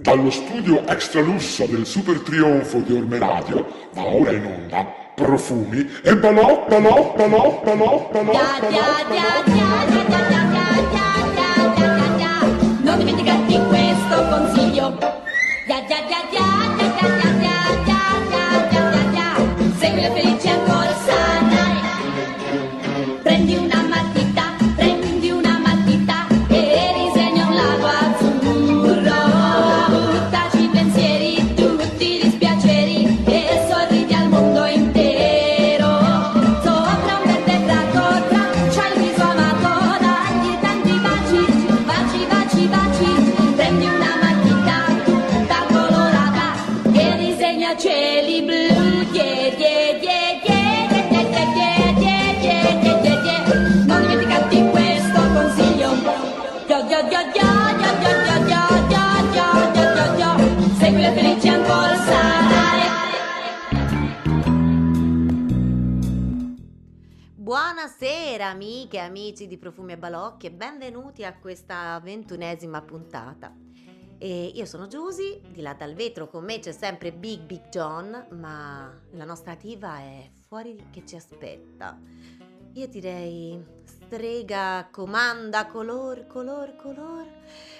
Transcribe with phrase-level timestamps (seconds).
[0.00, 6.16] Dallo studio extra lusso del super trionfo di Ormeradio va ora in onda profumi e
[6.16, 8.32] balò, balò, balò, balò, balò, balò,
[12.82, 14.98] Non dimenticarti questo consiglio.
[15.66, 16.19] Ya, ya, ya.
[67.82, 73.56] Buonasera amiche e amici di Profumi e Balocchi e benvenuti a questa ventunesima puntata.
[74.18, 78.26] E io sono Giusy, di là dal vetro con me c'è sempre Big Big John,
[78.32, 81.98] ma la nostra diva è fuori che ci aspetta.
[82.74, 87.26] Io direi strega, comanda, color, color, color.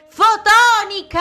[0.08, 1.20] Fotonica!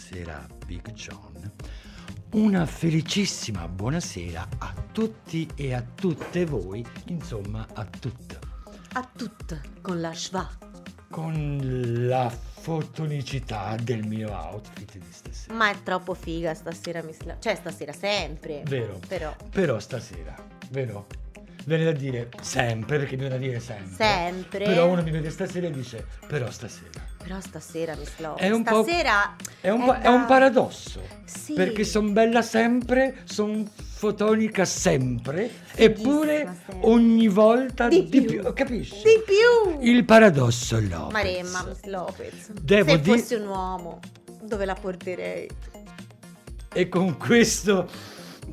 [0.00, 1.52] Buonasera Big John.
[2.32, 8.38] Una felicissima buonasera a tutti e a tutte voi, insomma a tutte.
[8.92, 10.46] A tutto con la schwa.
[11.08, 15.54] Con la fotonicità del mio outfit di stasera.
[15.54, 18.64] Ma è troppo figa stasera, Miss La- Cioè, stasera sempre.
[18.66, 19.00] Vero.
[19.08, 19.34] Però.
[19.50, 20.34] Però stasera,
[20.68, 21.06] vero?
[21.64, 23.94] Viene da dire sempre, perché viene da dire sempre.
[23.94, 24.64] Sempre.
[24.66, 27.05] Però uno mi vede stasera e dice, però stasera.
[27.26, 28.40] Però stasera, Miss Love.
[28.40, 29.34] È un stasera.
[29.60, 31.00] È un, po- da- è un paradosso.
[31.24, 31.54] Sì.
[31.54, 33.64] Perché sono bella sempre, sono
[33.96, 38.40] fotonica sempre, eppure ogni volta Di di, più.
[38.42, 38.52] più.
[38.52, 39.02] Capisci?
[39.02, 39.80] Di più.
[39.80, 41.12] Il paradosso Lopez.
[41.12, 42.50] Maremma, Miss Lopez.
[42.52, 43.98] Devo Se di- fossi un uomo,
[44.42, 45.48] dove la porterei?
[46.72, 47.88] E con questo,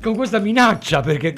[0.04, 1.34] con questa minaccia, perché...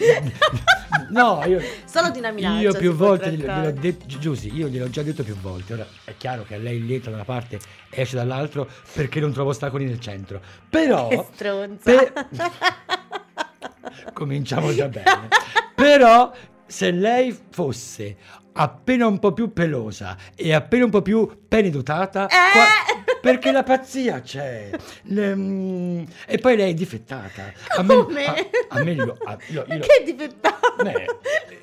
[1.11, 1.61] no, io...
[1.85, 5.37] Solo di una minaccia Io più volte gliel'ho detto, Giusy, io gliel'ho già detto più
[5.37, 5.75] volte.
[5.75, 7.61] Ora è chiaro che a lei il lieto da una parte
[7.91, 10.41] esce dall'altro perché non trova ostacoli nel centro.
[10.69, 11.07] Però...
[11.07, 11.85] Che stronza.
[11.85, 12.29] per-
[14.13, 15.29] Cominciamo già bene.
[15.77, 16.33] Però
[16.67, 18.17] se lei fosse
[18.57, 22.29] appena un po' più pelosa e appena un po' più penedotata, Eh!
[22.53, 24.71] qua- perché la pazzia c'è.
[25.03, 27.53] Le- e poi lei è difettata.
[27.77, 28.25] A me, Come?
[28.25, 28.35] a,
[28.69, 30.55] a me io- a- io- io- Che difettato.
[30.83, 31.07] Beh,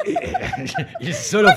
[0.04, 0.32] eh,
[1.00, 1.50] il, solo,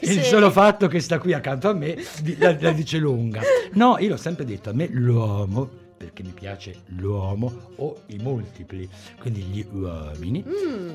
[0.00, 1.96] il solo fatto che sta qui accanto a me
[2.38, 3.40] la, la dice lunga.
[3.72, 8.88] No, io l'ho sempre detto, a me l'uomo, perché mi piace l'uomo o i multipli,
[9.20, 10.44] quindi gli uomini.
[10.46, 10.90] Mm.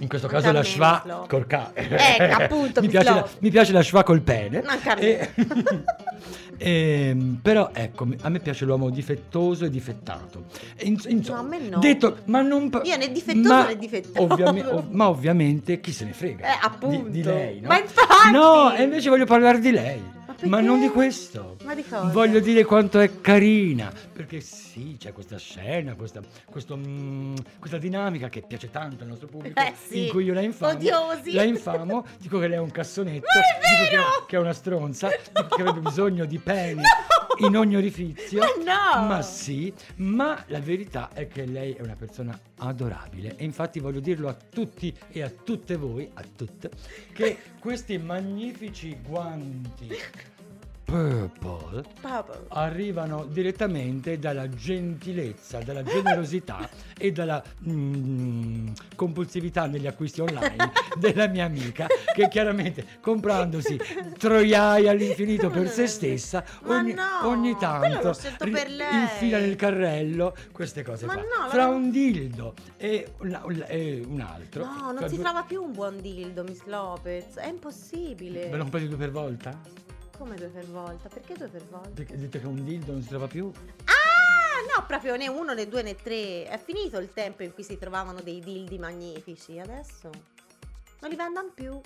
[0.00, 1.70] In questo caso a la schwa col ca.
[1.74, 4.62] Ecco, appunto, mi, piace la, mi piace la schwa col pene.
[4.62, 4.98] Me.
[4.98, 5.30] E-
[6.56, 10.44] ehm, però ecco, a me piace l'uomo difettoso e difettato.
[10.76, 11.78] E ins- insomma, No, a me no.
[11.80, 14.22] Detto, ma non pa- Io né difettoso ma né difettoso.
[14.32, 17.08] ovviame- ov- ma ovviamente chi se ne frega Eh, appunto.
[17.08, 17.68] Di, di lei, no?
[17.68, 18.30] Ma infatti!
[18.32, 20.02] No, e invece voglio parlare di lei.
[20.42, 21.56] Ma non di questo.
[21.64, 22.10] Ma di cosa?
[22.10, 23.92] Voglio dire quanto è carina.
[24.12, 29.28] Perché sì, c'è questa scena, questa, questo, mm, questa dinamica che piace tanto al nostro
[29.28, 29.60] pubblico.
[29.60, 30.04] Eh, sì.
[30.04, 30.72] In cui io la infamo.
[30.72, 31.32] Odiosi.
[31.32, 33.26] La infamo, dico che lei è un cassonetto.
[33.26, 35.08] È dico che, che è una stronza.
[35.08, 36.82] Dico che avrebbe bisogno di peni.
[37.46, 38.40] in ogni orifizio.
[38.40, 39.06] Ma no!
[39.06, 44.00] Ma sì, ma la verità è che lei è una persona adorabile e infatti voglio
[44.00, 46.70] dirlo a tutti e a tutte voi, a tutte,
[47.12, 49.88] che questi magnifici guanti
[50.90, 52.44] purple Purple.
[52.48, 61.44] arrivano direttamente dalla gentilezza, dalla generosità e dalla mm, compulsività negli acquisti online della mia
[61.44, 63.78] amica che chiaramente comprandosi
[64.18, 68.12] troiai all'infinito per se stessa ogni, no, ogni tanto
[68.68, 69.00] lei.
[69.02, 71.22] infila nel carrello queste cose Ma qua.
[71.22, 75.24] no, fra ma- un dildo e, un- e un altro No, non Cioè, si due-
[75.24, 77.36] trova più un buon dildo, Miss Lopez.
[77.36, 78.48] È impossibile.
[78.56, 79.58] l'ho preso due per volta?
[80.20, 81.08] Come due per volta?
[81.08, 81.88] Perché due per volta?
[81.94, 83.50] Perché dite che un dildo non si trova più?
[83.86, 86.44] Ah, no, proprio né uno, né due, né tre.
[86.44, 89.58] È finito il tempo in cui si trovavano dei dildi magnifici.
[89.58, 90.10] Adesso
[91.00, 91.80] non li vendono più.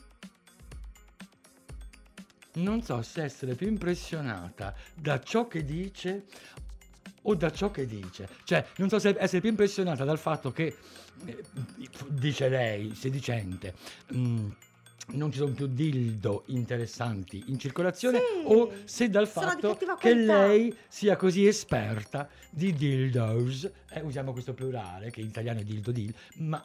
[2.55, 6.25] Non so se essere più impressionata da ciò che dice
[7.23, 8.29] o da ciò che dice.
[8.43, 10.77] Cioè, non so se essere più impressionata dal fatto che,
[11.25, 11.45] eh,
[12.09, 13.75] dice lei, sedicente,
[14.13, 14.51] mm,
[15.13, 20.75] non ci sono più dildo interessanti in circolazione Sì, o se dal fatto che lei
[20.89, 26.15] sia così esperta di dildos, eh, usiamo questo plurale che in italiano è dildo dil,
[26.37, 26.65] ma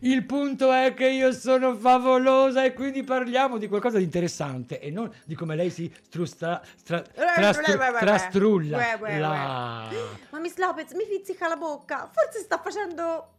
[0.00, 4.90] il punto è che io sono favolosa e quindi parliamo di qualcosa di interessante e
[4.90, 9.88] non di come lei si strustra, stra- trastru- trastrulla la...
[10.30, 12.10] Ma Miss Lopez mi pizzica la bocca.
[12.12, 13.34] Forse sta facendo.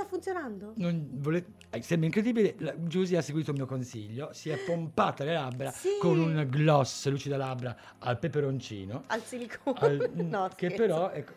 [0.00, 0.72] Sta funzionando.
[0.76, 5.34] Vole- eh, Sembra incredibile, la Giusy ha seguito il mio consiglio, si è pompata le
[5.34, 5.90] labbra Sì.
[6.00, 9.78] con un gloss lucida labbra al peperoncino, Al silicone.
[9.80, 10.76] al- no, che scherzo.
[10.76, 11.10] però...
[11.10, 11.32] ecco,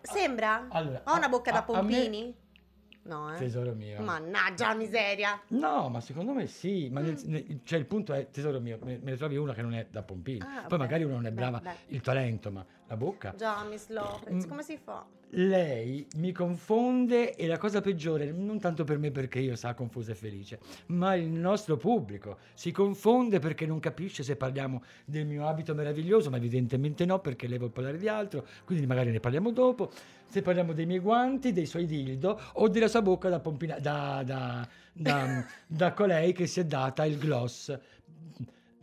[0.00, 0.66] Sembra?
[0.70, 2.34] allora, Ho una a- bocca da a- a me- pompini?
[3.06, 3.36] No, eh.
[3.36, 4.00] Tesoro mio.
[4.00, 5.38] Mannaggia la miseria.
[5.48, 7.04] No, ma secondo me sì, ma Mm.
[7.04, 9.74] nel- nel- cioè il punto è, tesoro mio, me, me ne trovi una che non
[9.74, 10.38] è da pompini.
[10.40, 11.74] Ah, Poi beh, magari uno non è beh, brava beh.
[11.88, 12.64] il talento, ma
[12.94, 13.34] la bocca.
[13.36, 14.48] Già, Miss Lopez, Mm.
[14.48, 15.04] come si fa?
[15.36, 20.12] Lei mi confonde e la cosa peggiore, non tanto per me perché io sa confusa
[20.12, 25.48] e felice, ma il nostro pubblico si confonde perché non capisce se parliamo del mio
[25.48, 29.50] abito meraviglioso, ma evidentemente no perché lei vuole parlare di altro, quindi magari ne parliamo
[29.50, 29.90] dopo.
[30.28, 34.22] Se parliamo dei miei guanti, dei suoi dildo o della sua bocca da, pompina, da,
[34.24, 37.76] da, da, da colei che si è data il gloss.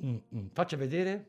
[0.04, 1.28] Mm, mm, Faccia vedere.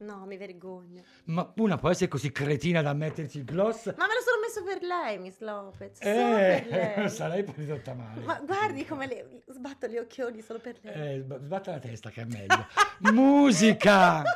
[0.00, 1.02] No, mi vergogno.
[1.24, 3.86] Ma una può essere così cretina da mettersi il gloss?
[3.96, 5.98] Ma me lo sono messo per lei, Miss Lopez.
[6.00, 6.66] Solo Eh, per
[6.96, 7.08] lei.
[7.10, 8.20] sarei ridotta male.
[8.24, 11.16] Ma guardi come le sbatto gli occhioni solo per lei.
[11.16, 12.66] Eh, sb- sbatta la testa che è meglio.
[13.12, 14.22] Musica!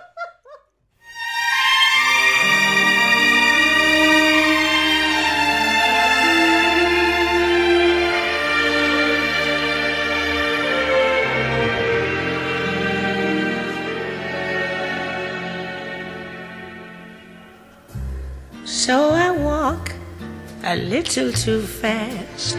[21.02, 22.56] little too fast.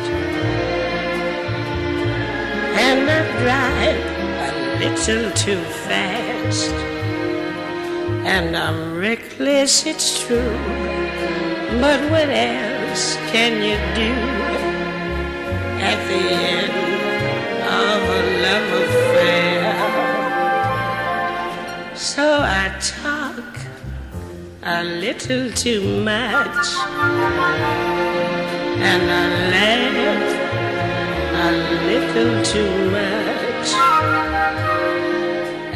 [2.75, 4.05] And I drive
[4.47, 4.49] a
[4.79, 6.73] little too fast.
[8.25, 10.57] And I'm reckless, it's true.
[11.79, 14.13] But what else can you do
[15.81, 16.23] at the
[16.59, 16.73] end
[17.81, 19.73] of a love affair?
[21.95, 23.53] So I talk
[24.63, 26.67] a little too much.
[28.91, 30.33] And I laugh
[31.45, 31.51] a
[31.89, 33.69] little too much.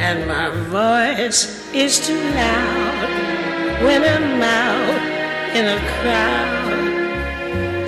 [0.08, 1.40] And my voice
[1.74, 3.10] is too loud
[3.86, 5.02] when I'm out
[5.56, 6.68] in a crowd.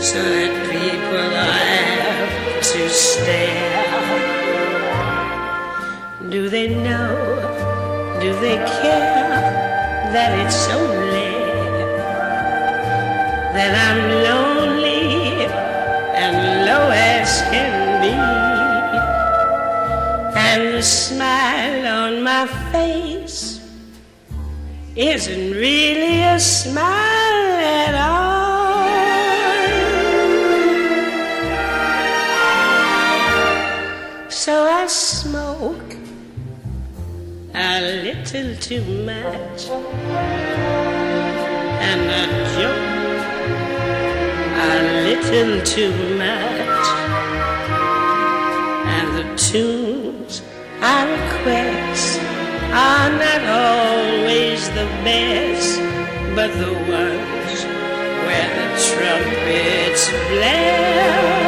[0.02, 3.80] So that people have to stare.
[6.30, 7.16] Do they know?
[8.22, 9.70] Do they care
[10.14, 11.32] that it's only
[13.56, 14.49] that I'm lonely
[17.50, 18.14] can be?
[20.38, 23.62] And the smile on my face
[24.96, 28.30] isn't really a smile at all.
[34.30, 35.96] So I smoke
[37.54, 39.70] a little too much
[41.90, 43.00] and I joke
[44.62, 44.74] a
[45.06, 46.59] little too much
[49.52, 50.44] tunes
[50.80, 52.20] I request
[52.72, 55.80] are not always the best
[56.36, 57.58] but the ones
[58.26, 61.40] where the trumpets blare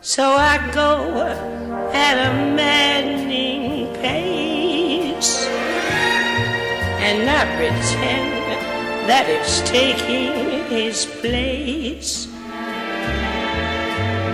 [0.00, 0.90] so I go
[1.92, 5.46] at a maddening pace
[7.06, 8.34] and not pretend
[9.08, 12.26] that it's taking his place.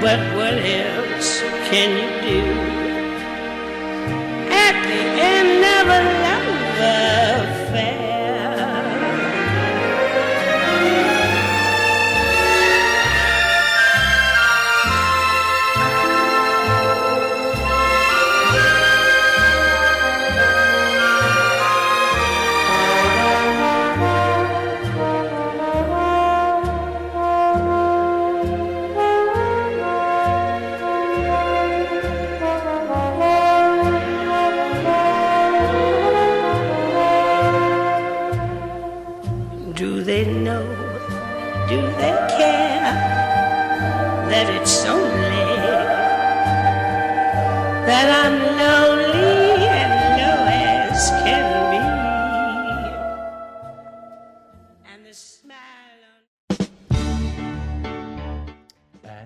[0.00, 0.54] But what
[1.20, 2.40] else can you do?
[4.66, 5.02] At the
[5.36, 7.29] end of a love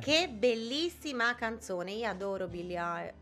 [0.05, 3.13] Che bellissima canzone, io adoro Billie Eilish.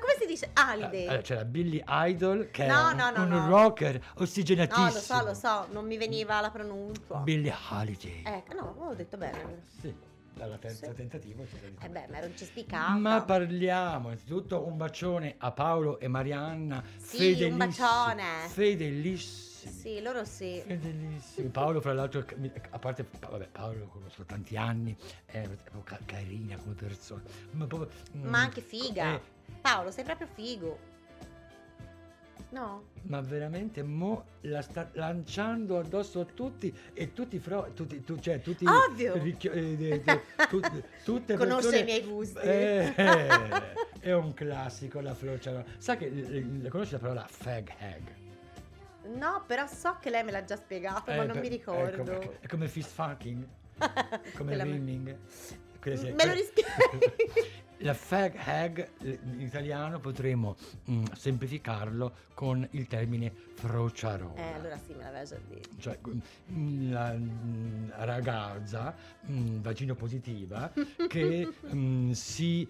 [0.00, 0.50] come si dice?
[0.58, 1.06] Holiday.
[1.06, 4.86] Allora, c'era Billy Idol che No, è un, no, no, un rocker ossigenatissimo.
[4.86, 7.18] no, lo so, lo so, non mi veniva la pronuncia.
[7.18, 8.22] Billie Holiday.
[8.24, 9.62] Ecco, no, ho detto bene.
[9.80, 9.94] Sì,
[10.34, 10.94] dalla terza Sì.
[10.94, 11.46] tentativo.
[11.46, 12.90] ci Eh beh, ma ero incespicata.
[12.96, 16.82] Ma parliamo innanzitutto un bacione a Paolo e Marianna.
[16.96, 18.24] Sì, fedelissimi, un bacione.
[18.48, 19.50] Fedelissimi.
[19.70, 20.62] Sì, loro sì.
[20.66, 21.48] Fedelissimi.
[21.48, 22.24] Paolo, fra l'altro,
[22.70, 27.22] a parte, vabbè, Paolo lo conosco tanti anni, è proprio ca- carina come persona.
[27.52, 29.14] Ma, proprio, mm, Ma anche figa.
[29.14, 29.20] eh,
[29.60, 30.90] Paolo, sei proprio figo.
[32.50, 32.84] No?
[33.04, 38.42] ma veramente mo la sta lanciando addosso a tutti e tutti fra tutti tu, cioè
[38.42, 39.14] tutti Ovvio.
[39.14, 42.38] ricchio- eh, eh, eh, tut- tutte Conosce persone- i miei gusti.
[42.40, 42.94] Eh,
[44.00, 48.02] è un classico la Flociano sa che eh, conosci la parola fag hag
[49.04, 52.02] No, però so che lei me l'ha già spiegato, ma Eh, non per- mi ricordo.
[52.02, 53.46] è come, è come fist fucking
[54.36, 55.18] come me- rimming
[55.96, 56.70] se- Me lo rispieghi?
[57.82, 60.54] La fag hag in italiano potremmo
[60.88, 64.36] mm, semplificarlo con il termine frociarone.
[64.50, 65.68] Eh, allora sì, me l'aveva già detto.
[65.80, 65.98] cioè
[66.52, 68.94] mm, la mm, ragazza
[69.28, 70.72] mm, vagino positiva
[71.08, 72.68] che mm, si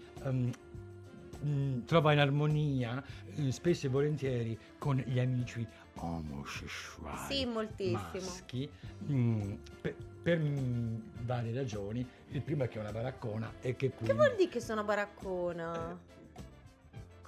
[1.45, 3.03] mm, trova in armonia
[3.49, 7.99] spesso e volentieri con gli amici omosessuali Sì, moltissimo.
[8.13, 8.69] maschi
[9.09, 13.89] mm, per, per, mm, varie ragioni il primo è che è una baraccona e che
[13.89, 16.11] Che quindi vuol dire che sono baraccona?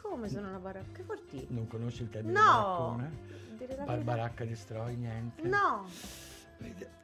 [0.01, 0.91] Come sono una baracca?
[0.93, 1.45] Che vuol dire?
[1.49, 2.45] non conosci il termine No!
[2.45, 3.11] baraccona?
[3.57, 4.11] Dire la Bar- verità.
[4.15, 5.87] baracca destroy niente No!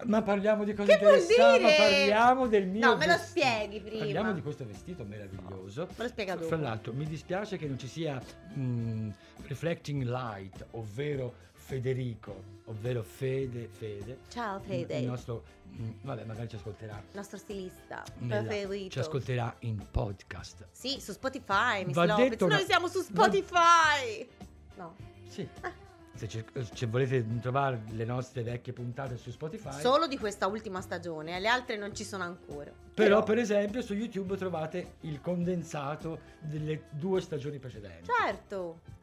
[0.06, 3.46] Ma parliamo di cose Che interessanti, ma parliamo del mio No, me lo vestito.
[3.46, 3.98] spieghi prima.
[4.06, 5.88] Parliamo di questo vestito meraviglioso.
[5.98, 6.48] Me lo spiega dopo.
[6.48, 8.20] Fra l'altro, mi dispiace che non ci sia
[8.58, 9.10] mm,
[9.48, 11.34] Reflecting Light, ovvero
[11.75, 12.36] Federico,
[12.66, 14.18] ovvero Fede, Fede.
[14.28, 17.01] Ciao Il Fede, nostro, mm, vabbè, magari ci ascolterà.
[17.13, 18.90] nostro stilista nella- preferito.
[18.90, 20.68] ci ascolterà in podcast.
[20.72, 24.28] Sì, su Spotify, Miss Va detto Noi una- siamo su va- Spotify.
[24.75, 24.96] No,
[25.30, 25.48] Sì.
[25.62, 25.72] Ah.
[26.13, 29.80] Se, ci- se volete trovare le nostre vecchie puntate su Spotify.
[29.80, 32.70] solo di questa ultima stagione, le altre non ci sono ancora.
[32.94, 38.10] Però, per esempio, su YouTube trovate il condensato delle due stagioni precedenti.
[38.20, 39.00] Certo.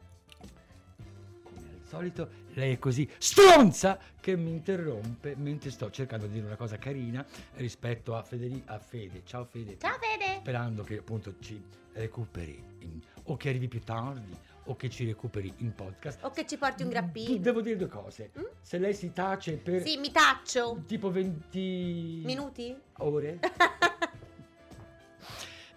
[1.93, 6.77] Solito, lei è così stronza che mi interrompe mentre sto cercando di dire una cosa
[6.77, 9.23] carina rispetto a, Federi- a Fede.
[9.25, 9.75] Ciao Fede.
[9.79, 10.37] Ciao Fede.
[10.37, 11.59] Sperando che appunto ci
[11.93, 16.23] recuperi in- o che arrivi più tardi o che ci recuperi in podcast.
[16.25, 17.37] O che ci porti un grappino.
[17.39, 18.29] Devo dire due cose.
[18.37, 18.43] Mm?
[18.61, 20.83] Se lei si tace per Sì, mi taccio.
[20.85, 22.77] tipo 20 Minuti?
[22.97, 23.39] ore.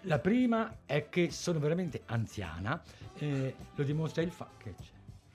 [0.01, 2.79] La prima è che sono veramente anziana,
[3.17, 4.91] eh, lo dimostra il fatto che c'è?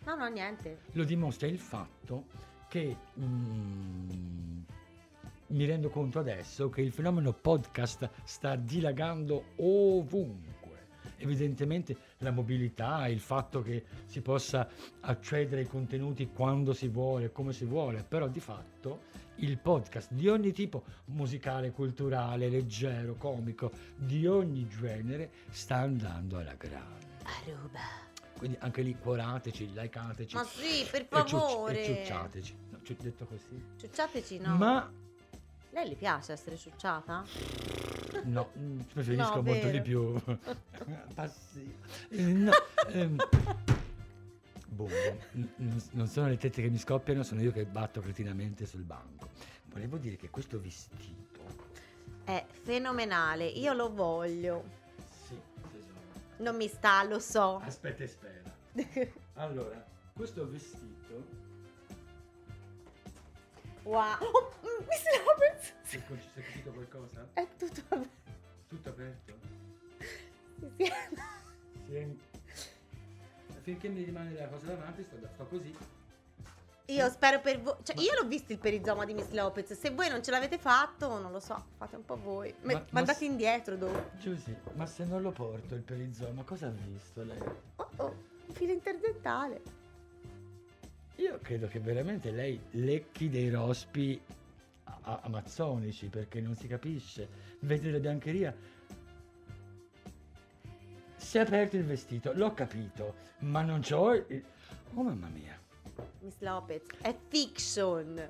[0.08, 0.78] No, no, niente.
[0.92, 2.28] lo dimostra il fatto
[2.66, 4.60] che mm,
[5.48, 10.86] mi rendo conto adesso che il fenomeno podcast sta dilagando ovunque.
[11.18, 14.66] Evidentemente la mobilità, il fatto che si possa
[15.00, 19.00] accedere ai contenuti quando si vuole, come si vuole, però di fatto
[19.36, 26.54] il podcast di ogni tipo, musicale, culturale, leggero, comico, di ogni genere, sta andando alla
[26.54, 27.06] grande.
[27.24, 28.07] Aruba.
[28.38, 30.36] Quindi anche lì cuorateci, likeateci.
[30.36, 31.82] Ma sì, per e favore.
[31.82, 32.56] E ciucciateci.
[32.70, 33.62] No, ci detto così.
[33.76, 34.56] Ciucciateci, no.
[34.56, 34.92] Ma
[35.70, 37.24] Lei le piace essere ciucciata?
[38.24, 40.14] no, mm, preferisco No, molto di più.
[41.14, 41.76] Passi.
[42.10, 42.52] Eh, No,
[42.92, 43.16] ehm,
[45.32, 49.30] n- non sono le tette che mi scoppiano, sono io che batto cretinamente sul banco.
[49.66, 51.26] Volevo dire che questo vestito.
[52.24, 54.77] È fenomenale, io lo voglio.
[56.38, 57.56] Non mi sta, lo so.
[57.64, 58.56] Aspetta e spera.
[59.34, 61.46] Allora, questo vestito
[63.84, 64.18] Wow.
[64.20, 65.78] Oh, mm, mi stavo pensando.
[65.84, 67.28] Si si è capito qualcosa?
[67.32, 68.10] È tutto aperto.
[68.68, 69.32] Tutto aperto?
[71.86, 72.18] Sì,
[73.62, 75.74] Finché mi rimane la cosa davanti sto, sto così.
[76.90, 77.74] Io spero per voi.
[77.82, 79.72] Cioè, io l'ho visto il perizoma di Miss Lopez.
[79.74, 82.54] Se voi non ce l'avete fatto, non lo so, fate un po' voi.
[82.62, 84.10] Ma- ma mandate s- indietro dopo.
[84.18, 87.38] Giusy, ma se non lo porto il perizoma, cosa ha visto lei?
[87.76, 88.16] Oh, oh,
[88.46, 89.60] un filo interdentale.
[91.16, 94.18] Io credo che veramente lei lecchi dei rospi
[94.84, 97.28] a- amazzonici perché non si capisce.
[97.60, 98.54] Vede la biancheria.
[101.16, 104.42] Si è aperto il vestito, l'ho capito, ma non c'ho il...
[104.94, 105.57] Oh mamma mia.
[106.20, 108.28] Miss Lopez, è fiction.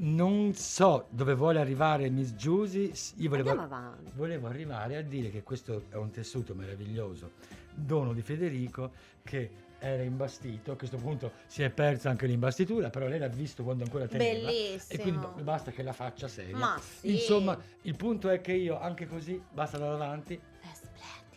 [0.00, 2.92] Non so dove vuole arrivare Miss Giusy.
[3.16, 4.12] Io volevo, Andiamo avanti.
[4.14, 7.32] volevo arrivare a dire che questo è un tessuto meraviglioso,
[7.74, 8.92] dono di Federico,
[9.24, 9.50] che
[9.80, 10.70] era imbastito.
[10.72, 14.46] A questo punto si è persa anche l'imbastitura, però lei l'ha visto quando ancora teneva.
[14.48, 14.80] Bellissimo.
[14.88, 16.56] E quindi ba- basta che la faccia seria.
[16.56, 17.14] Ma sì.
[17.14, 20.40] Insomma, il punto è che io anche così, basta da davanti.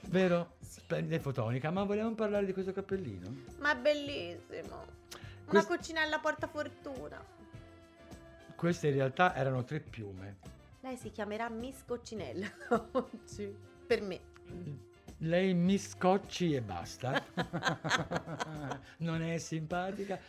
[0.07, 0.55] Vero?
[0.61, 0.79] Sì.
[0.81, 1.71] Splendida e fotonica.
[1.71, 3.33] Ma volevamo parlare di questo cappellino?
[3.59, 4.75] Ma è bellissimo.
[4.75, 7.23] Una Quest- coccinella portafortuna.
[8.55, 10.37] Queste in realtà erano tre piume.
[10.81, 12.47] Lei si chiamerà Miss Coccinella
[12.93, 13.55] oggi.
[13.85, 14.19] Per me.
[15.17, 17.23] Lei mi scocci e basta.
[18.97, 20.19] non è simpatica.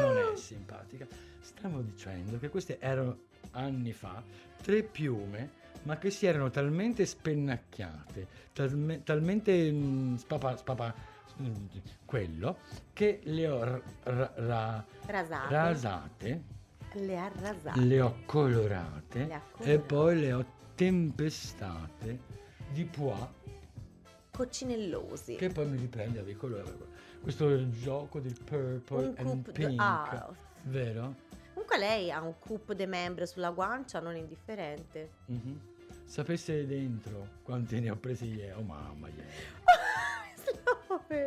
[0.00, 1.06] Non è simpatica.
[1.40, 3.18] Stavo dicendo che queste erano
[3.52, 4.22] anni fa
[4.60, 5.50] tre piume,
[5.84, 10.94] ma che si erano talmente spennacchiate, talme- talmente mm, spapa, spapa-
[11.40, 11.66] mm,
[12.04, 12.58] quello,
[12.92, 15.48] che le ho r- ra- Rasate.
[15.54, 16.42] rasate,
[16.92, 17.80] Le ha rasate.
[17.80, 19.26] le ho colorate
[19.58, 22.18] Le e poi le ho tempestate
[22.72, 23.18] di pois
[24.30, 25.36] Coccinellosi.
[25.36, 26.92] che poi mi riprende a ricolore.
[27.20, 30.28] Questo gioco del purple Un and pink, ah.
[30.64, 31.14] vero?
[31.54, 35.10] Comunque lei ha un coupe de membre sulla guancia non indifferente.
[35.26, 35.60] Mhm.
[36.04, 38.52] Sapesse dentro quanti ne ho presi ieri.
[38.52, 39.32] Oh mamma ieri.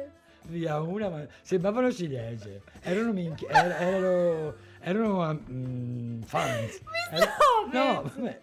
[0.48, 2.62] Via una, ma sembravano ciliegie.
[2.82, 6.80] Erano minchie, er- erano, erano mm, fans.
[6.88, 7.36] Mi Era-.
[7.74, 8.40] No, vabbè.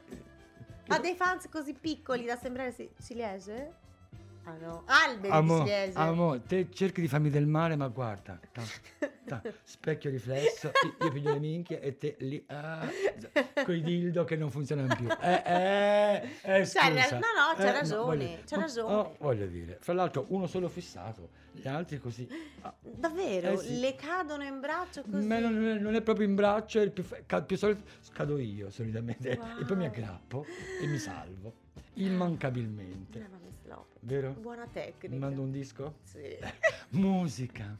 [0.89, 3.73] Ha dei fans così piccoli da sembrare si- ciliegie?
[4.47, 5.99] Ah no, alberi Amo, di ciliegie.
[5.99, 8.63] amo, te cerchi di farmi del male, ma guarda, ta,
[9.25, 12.87] ta, specchio riflesso, io, io piglio le minchie e te lì, ah,
[13.65, 15.09] coi dildo che non funzionano più.
[15.09, 16.91] Eh, eh, eh, scusa.
[17.19, 18.95] no, no, c'ha Eh, ragione, voglio- c'ha ma- ragione.
[18.95, 22.29] oh, voglio dire, fra l'altro uno solo fissato, gli altri così.
[22.61, 23.53] ah, Davvero?
[23.53, 23.81] Eh sì.
[23.81, 25.27] Le cadono in braccio così?
[25.27, 27.03] Ma non, è- non è proprio in braccio, è il più,
[27.47, 29.59] più solito, cado io solitamente Wow.
[29.61, 30.45] e poi mi aggrappo
[30.83, 31.55] e mi salvo,
[31.95, 33.27] immancabilmente,
[33.75, 33.99] Lopez.
[34.01, 34.35] vero?
[34.41, 35.09] Buona tecnica.
[35.09, 35.95] Mi mando un disco?
[36.05, 36.37] Sì.
[36.91, 37.77] Musica.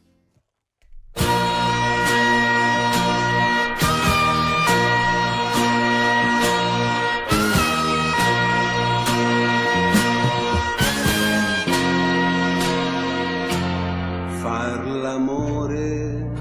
[14.41, 16.33] Far l'amore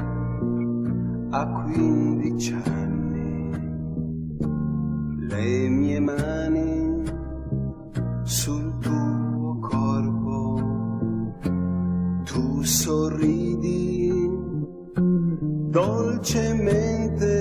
[1.32, 3.52] a 15 anni,
[5.28, 6.33] le mie mani
[12.84, 14.12] sorridi
[15.72, 17.32] dolcemente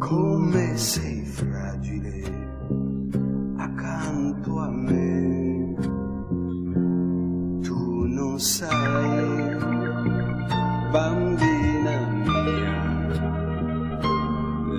[0.00, 2.24] come sei fragile
[3.58, 5.74] accanto a me
[7.60, 9.56] tu non sai,
[10.90, 12.82] bambina mia,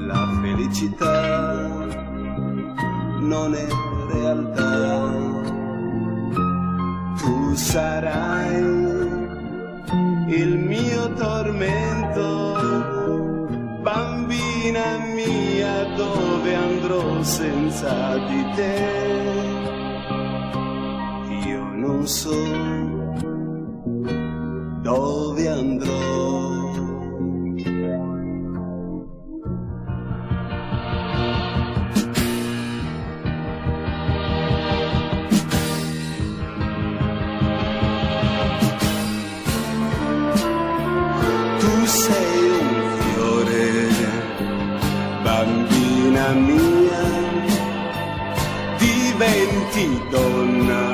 [0.05, 1.87] la felicità
[3.21, 3.67] non è
[4.11, 5.11] realtà.
[7.15, 8.82] Tu sarai
[10.35, 12.21] il mio tormento,
[13.81, 19.21] bambina mia, dove andrò senza di te?
[21.45, 22.35] io non so
[24.81, 26.32] dove andrò.
[46.33, 47.03] Mia,
[48.77, 50.92] diventi donna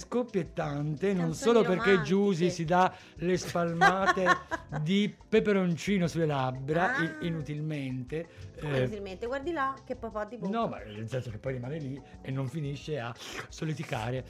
[0.00, 2.02] scoppiettante, non solo perché.
[2.02, 4.24] Giusy si dà le spalmate
[4.82, 7.16] di peperoncino sulle labbra Ah.
[7.20, 8.26] inutilmente.
[8.60, 10.50] Come eh, inutilmente, guardi là che papà di bocca.
[10.58, 13.14] No, ma nel senso che poi rimane lì e non finisce a
[13.48, 14.24] soliticare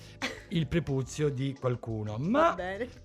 [0.48, 2.16] il prepuzio di qualcuno.
[2.18, 2.56] Ma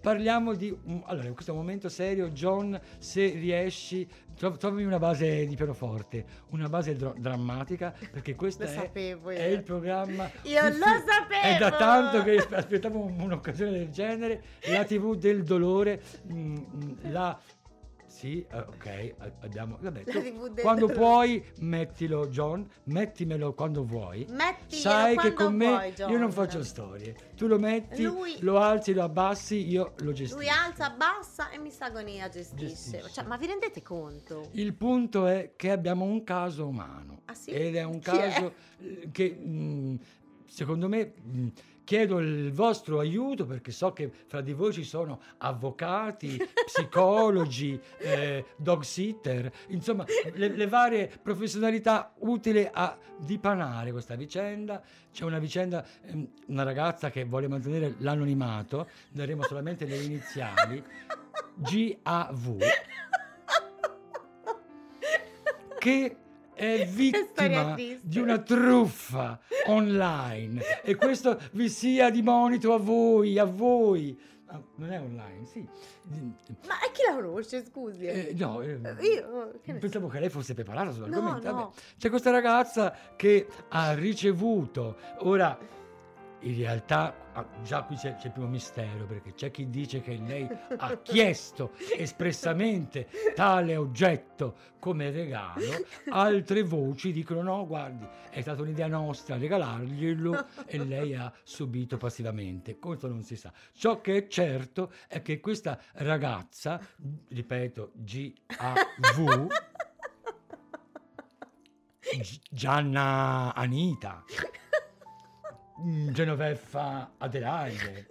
[0.02, 0.76] parliamo di...
[0.86, 6.26] un- Allora, in questo momento serio, John, se riesci, tro- trovami una base di pianoforte,
[6.50, 9.00] una base dro- drammatica, perché questo è, è
[9.48, 9.54] io.
[9.54, 10.30] il programma...
[10.44, 11.42] Io lo sapevo!
[11.44, 16.56] È da tanto che aspe- aspettavo un- un'occasione del genere, la TV del dolore, mm,
[16.56, 17.40] mm, la...
[18.26, 19.78] Sì, eh, ok, a- abbiamo...
[19.80, 24.26] Vabbè, tu- quando puoi, mettilo, John, mettimelo quando vuoi.
[24.32, 27.16] Mettilo Sai che con me vuoi, io non faccio storie.
[27.36, 30.40] Tu lo metti, Lui- lo alzi, lo abbassi, io lo gestisco.
[30.40, 32.66] Lui alza, abbassa e Miss Agonia gestisce.
[32.66, 33.10] Gestisce.
[33.12, 34.50] Cioè, ma vi rendete conto?
[34.54, 37.22] Il punto è che abbiamo un caso umano.
[37.26, 37.52] Ah, sì?
[37.52, 38.30] Ed è un Chi è?
[38.32, 40.00] caso eh, che mh,
[40.48, 41.48] secondo me mh,
[41.86, 48.46] chiedo il vostro aiuto perché so che fra di voi ci sono avvocati, psicologi, eh,
[48.58, 50.04] dog sitter, insomma
[50.34, 54.82] le, le varie professionalità utili a dipanare questa vicenda.
[55.12, 60.84] C'è una vicenda, ehm, una ragazza che vuole mantenere l'anonimato, daremo solamente le iniziali,
[61.56, 62.58] GAV
[65.80, 66.18] che
[66.56, 73.46] è vittima di una truffa online e questo vi sia di monito a voi, a
[73.46, 74.18] voi.
[74.48, 75.68] Ah, non è online, sì.
[76.08, 78.06] Ma chi la conosce, scusi?
[78.06, 79.60] Eh, no, eh, Io?
[79.62, 81.52] Che pensavo che lei fosse preparata sull'argomento.
[81.52, 81.74] No, no.
[81.98, 85.58] C'è questa ragazza che ha ricevuto, ora
[86.40, 90.18] in realtà ah, già qui c'è, c'è il primo mistero perché c'è chi dice che
[90.18, 95.64] lei ha chiesto espressamente tale oggetto come regalo,
[96.10, 102.78] altre voci dicono no, guardi, è stata un'idea nostra regalarglielo e lei ha subito passivamente.
[102.78, 103.52] Questo non si sa.
[103.74, 106.80] Ciò che è certo è che questa ragazza,
[107.30, 109.48] ripeto, G-A-V,
[112.22, 114.24] Gi- Gianna Anita,
[115.78, 118.08] Genoveffa Adelaide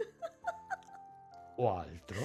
[1.56, 2.16] o altro.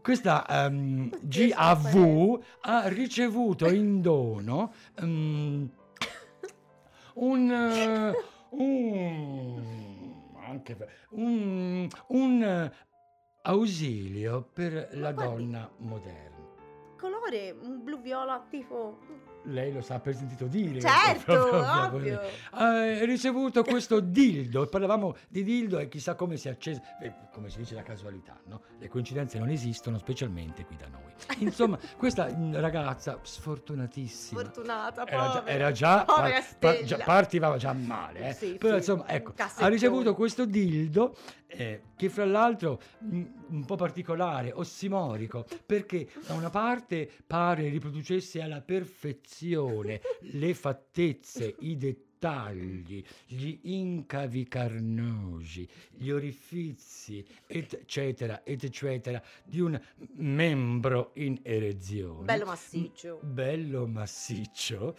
[0.00, 5.70] Questa ehm, GAV ha ricevuto in dono ehm,
[7.14, 8.12] un, eh,
[8.50, 9.62] un,
[10.46, 10.76] anche
[11.10, 12.70] un, un
[13.42, 15.44] ausilio per la guardi.
[15.44, 16.30] donna moderna.
[16.98, 18.98] Colore, un blu viola tipo...
[19.44, 20.80] Lei lo sa per sentito dire.
[20.80, 22.18] Certo, proprio ovvio.
[22.18, 22.30] così.
[22.50, 27.48] Ha ricevuto questo dildo, parlavamo di dildo e chissà come si è acceso, eh, come
[27.50, 28.62] si dice la casualità, no?
[28.78, 31.00] Le coincidenze non esistono, specialmente qui da noi.
[31.38, 34.40] Insomma, questa mm, ragazza sfortunatissima.
[34.40, 38.32] Fortunata, Era già, era già, par- par- già partiva già male, eh.
[38.34, 41.16] Sì, però sì, insomma, ecco, ha ricevuto questo dildo
[41.48, 48.40] eh, che fra l'altro mh, un po' particolare, ossimorico, perché da una parte pare riproducesse
[48.40, 49.31] alla perfezione
[50.20, 59.80] le fattezze, i dettagli, gli incavi carnosi, gli orifizi, eccetera, eccetera, di un
[60.14, 62.24] membro in erezione.
[62.24, 63.20] Bello massiccio.
[63.22, 64.96] Bello massiccio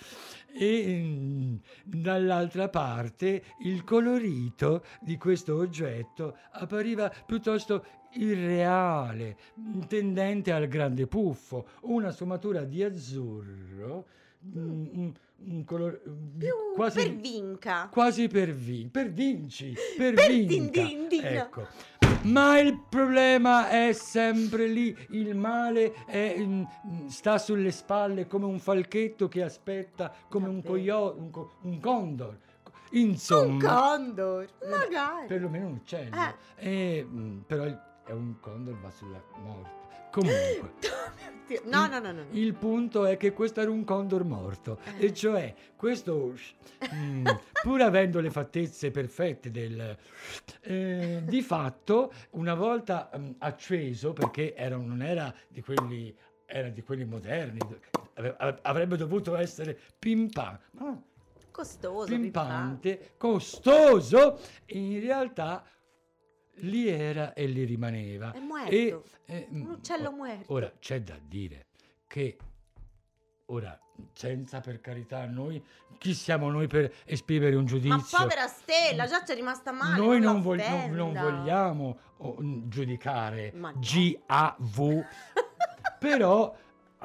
[0.52, 9.38] e mm, dall'altra parte il colorito di questo oggetto appariva piuttosto irreale,
[9.88, 14.06] tendente al grande puffo, una sfumatura di azzurro,
[14.46, 15.14] mm, un,
[15.46, 17.88] un colore mm, Più quasi per vinca.
[17.92, 20.54] quasi per vin- per vinci, per, Per vinca.
[20.54, 21.26] din din din.
[21.26, 21.68] Ecco.
[22.24, 26.64] Ma il problema è sempre lì, il male è, mm,
[27.08, 32.38] sta sulle spalle come un falchetto che aspetta, come un, coio- un, co- un condor.
[32.94, 34.48] Un Insomma, condor.
[34.70, 35.26] Magari.
[35.28, 36.16] perlomeno un uccello.
[36.56, 37.00] Eh.
[37.00, 39.82] E, mm, però è un condor, va sulla morte.
[40.14, 40.74] Comunque.
[41.48, 42.24] Dio, No, no, no, no.
[42.32, 45.08] Il punto è che questo era un condor morto, Eh.
[45.08, 46.34] e cioè questo,
[46.94, 47.26] mm,
[47.64, 49.98] pur avendo le fattezze perfette del...
[50.62, 56.82] eh, di fatto, una volta mm, acceso, perché era, non era di quelli, era di
[56.84, 57.60] quelli moderni,
[58.62, 60.98] avrebbe dovuto essere pimpa, ma
[61.52, 62.06] Costoso.
[62.06, 65.64] pimpante, costoso, in realtà
[66.58, 68.32] lì era e lì rimaneva.
[68.32, 68.72] È muerto.
[68.72, 70.54] E, eh, Un mm, uccello o- muerto.
[70.54, 71.68] Ora c'è da dire
[72.08, 72.38] che
[73.48, 73.78] ora
[74.14, 75.64] senza per carità noi
[76.00, 77.96] chi siamo noi per esprimere un giudizio?
[78.18, 79.98] Ma povera Stella, già c'è rimasta male.
[79.98, 82.36] Noi non, vog- non- non vogliamo oh,
[82.68, 83.72] giudicare no.
[83.80, 85.06] GAV,
[86.00, 86.56] però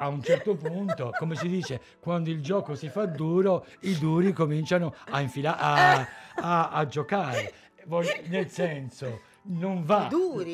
[0.01, 4.31] a un certo punto, come si dice, quando il gioco si fa duro, i duri
[4.33, 7.53] cominciano a infilare, a, a- a giocare.
[7.85, 10.09] Voglio- nel senso, non va,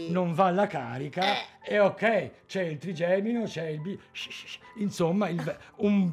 [0.10, 3.82] non va la carica e ok, c'è il trigemino, c'è il...
[3.82, 4.00] bi-
[4.76, 6.12] insomma, il un,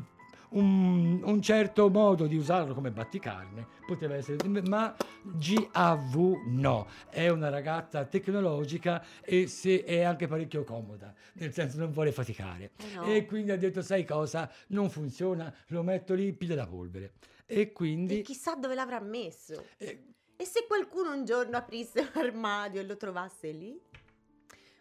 [0.50, 7.48] un- un certo modo di usarlo come batticarne poteva essere, ma GAV no, è una
[7.48, 12.72] ragazza tecnologica e se è anche parecchio comoda, nel senso non vuole faticare.
[12.76, 13.04] Eh no.
[13.04, 17.12] E quindi ha detto, sai cosa, non funziona, lo metto lì, piglia la polvere.
[17.46, 18.20] E quindi...
[18.20, 19.64] E chissà dove l'avrà messo.
[19.76, 20.04] eh,
[20.36, 23.80] E se qualcuno un giorno aprisse l'armadio e lo trovasse lì?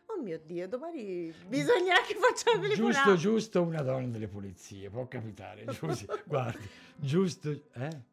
[0.08, 5.08] Oh mio Dio, domani bisognerà che faccia la Giusto, giusto una donna delle pulizie, può
[5.08, 8.10] capitare, giusto, guardi, giusto, eh?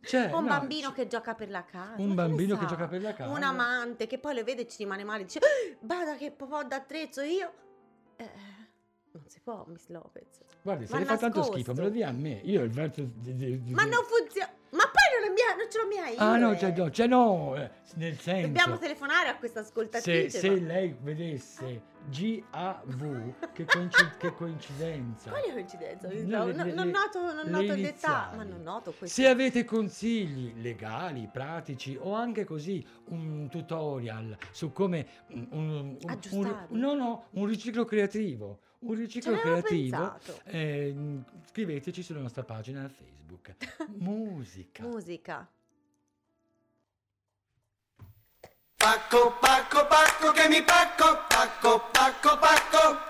[0.00, 2.00] C'è, Un no, bambino c'è- che gioca per la casa.
[2.00, 3.30] Un bambino che gioca per la casa.
[3.32, 5.24] Un amante che poi lo vede e ci rimane male.
[5.24, 7.52] Dice, "Ah, bada che po' d'attrezzo io.
[8.16, 8.30] Eh,
[9.12, 10.38] non si può, Miss Lopez.
[10.62, 13.34] Guardi, se le fa tanto schifo, me lo dia a me, io il verso di...
[13.36, 14.50] di- di- Ma non funziona.
[14.70, 14.89] Ma
[15.20, 16.18] non, è mia, non ce l'ho mia io.
[16.18, 16.56] Ah no, eh.
[16.56, 18.46] c'è no, c'è no, eh, nel senso...
[18.46, 20.30] Dobbiamo telefonare a questa ascoltatrice.
[20.30, 25.30] se, se ma- lei vedesse GAV, che, coinci- che coincidenza.
[25.30, 26.08] Quale coincidenza?
[26.08, 28.36] No, le- no, le- non noto, non noto dettaglio.
[28.36, 29.20] Ma non noto questo.
[29.20, 35.68] Se avete consigli legali, pratici o anche così un tutorial su come un, un-
[36.02, 36.78] un- Aggiustarli.
[36.78, 40.94] no, no, un riciclo creativo, un riciclo creativo, eh,
[41.48, 43.54] scriveteci sulla nostra pagina Facebook.
[43.98, 44.82] Musica.
[44.82, 45.48] Musica.
[48.76, 53.08] Pacco, pacco, pacco che mi pacco, pacco, pacco, pacco.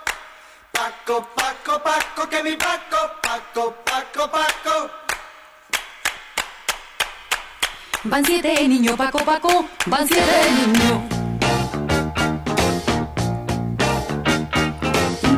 [0.73, 4.91] Pacco, pacco, pacco che mi pacco, pacco, pacco, pacco.
[8.03, 11.20] Van siete niño, Paco, Paco, van siete niño.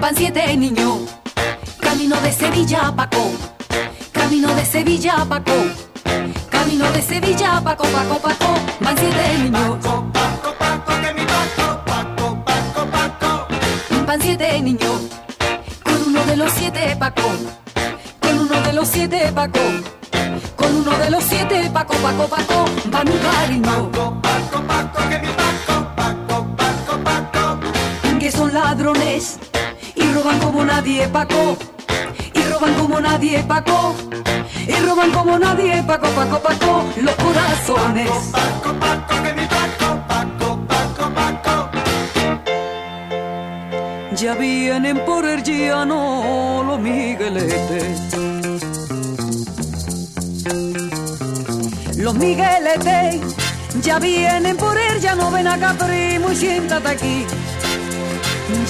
[0.03, 0.99] Van siete niño,
[1.81, 3.31] camino de Sevilla, Paco,
[4.11, 5.53] camino de Sevilla, Paco,
[6.51, 9.79] camino de Sevilla, Paco, Paco, Paco, van siete niños.
[9.81, 13.47] Pacco, pacco, pacco che mi pacco, pacco, pacco, pacco.
[14.05, 15.03] Van siete niños,
[15.85, 17.31] con uno de los siete Paco,
[18.19, 19.61] con uno de los siete Paco,
[20.57, 25.19] con uno de los siete Paco, Paco, Paco, van un cariño, Pacco, pacco, pacco che
[25.21, 28.19] mi pacco, pacco, pacco, pacco.
[28.19, 29.38] que son ladrones
[30.12, 31.57] y roban como nadie Paco,
[32.35, 33.94] y roban como nadie Paco,
[34.68, 38.11] y roban como nadie Paco, Paco, Paco, los corazones.
[38.31, 41.70] Pacco, pacco che mi pacco, pacco, pacco, pacco.
[44.14, 48.01] Ya vienen por el llano los migueletes.
[51.96, 53.20] Los migueletes
[53.81, 57.27] ya vienen por el llano, ven acá primo y siéntate aquí.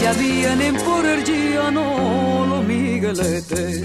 [0.00, 3.82] Ya vienen por el llano los migueletes.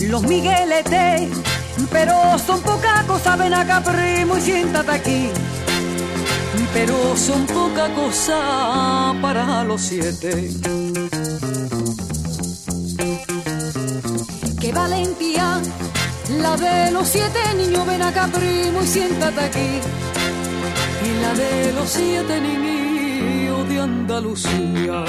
[0.00, 1.28] Los migueletes,
[1.90, 5.30] pero son poca cosa, ven acá primo y siéntate aquí
[6.72, 10.50] pero son poca cosa para los siete.
[14.60, 15.60] Qué valentía
[16.40, 20.11] la de los siete niños, ven acá primo y siéntate aquí.
[21.22, 25.04] La de los siete niños de Andalucía.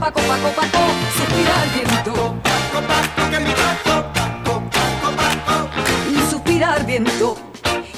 [0.00, 0.78] Paco, Paco, Paco,
[1.14, 6.30] suspira el viento, Pacco, pacco che mi pacco, pacco, pacco, pacco.
[6.30, 7.36] suspira el viento,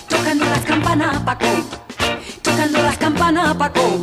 [0.08, 1.46] tocando las campanas Paco,
[2.42, 4.02] tocando las campanas Paco,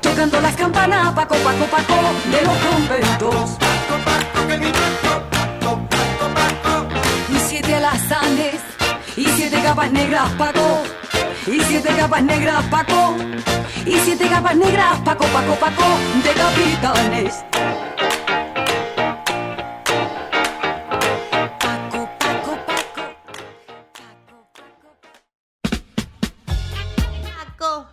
[0.00, 1.96] tocando las campanas Paco, Paco, Paco,
[2.32, 7.34] de los conventos, Pacco, pacco che mi pacco, pacco, pacco, pacco.
[7.34, 8.60] y siete alazanes,
[9.16, 10.82] y siete capas negras Paco,
[11.50, 13.16] Y siete capas negras Paco,
[13.86, 15.82] y siete capas negras Paco, Paco, Paco,
[16.22, 17.44] de capitanes.
[27.32, 27.86] Pacco,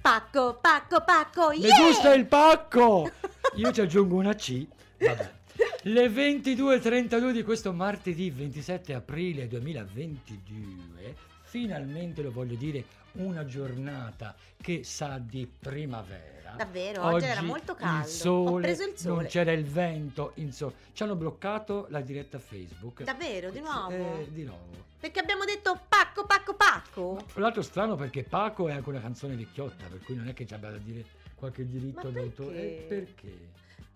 [0.00, 3.10] pacco, pacco, Paco, Paco, Mi gusta il pacco!
[3.56, 4.66] Io ci aggiungo una C.
[4.98, 5.34] Vabbè.
[5.82, 14.84] Le 22.32 di questo martedì 27 aprile 2022 finalmente lo voglio dire, una giornata che
[14.84, 16.54] sa di primavera.
[16.56, 17.04] Davvero?
[17.04, 18.06] Oggi era molto caldo.
[18.06, 19.14] Il sole, Ho preso il sole.
[19.14, 23.04] non c'era il vento, insomma, ci hanno bloccato la diretta Facebook.
[23.04, 23.90] Davvero, di nuovo?
[23.90, 24.84] Eh, di nuovo.
[24.98, 27.22] Perché abbiamo detto pacco, pacco, pacco?
[27.32, 30.46] Tra l'altro strano perché Paco è anche una canzone vecchiotta, per cui non è che
[30.46, 31.04] ci abbia da dire
[31.34, 32.54] qualche diritto d'autore.
[32.88, 33.26] perché?
[33.26, 33.38] Eh, perché?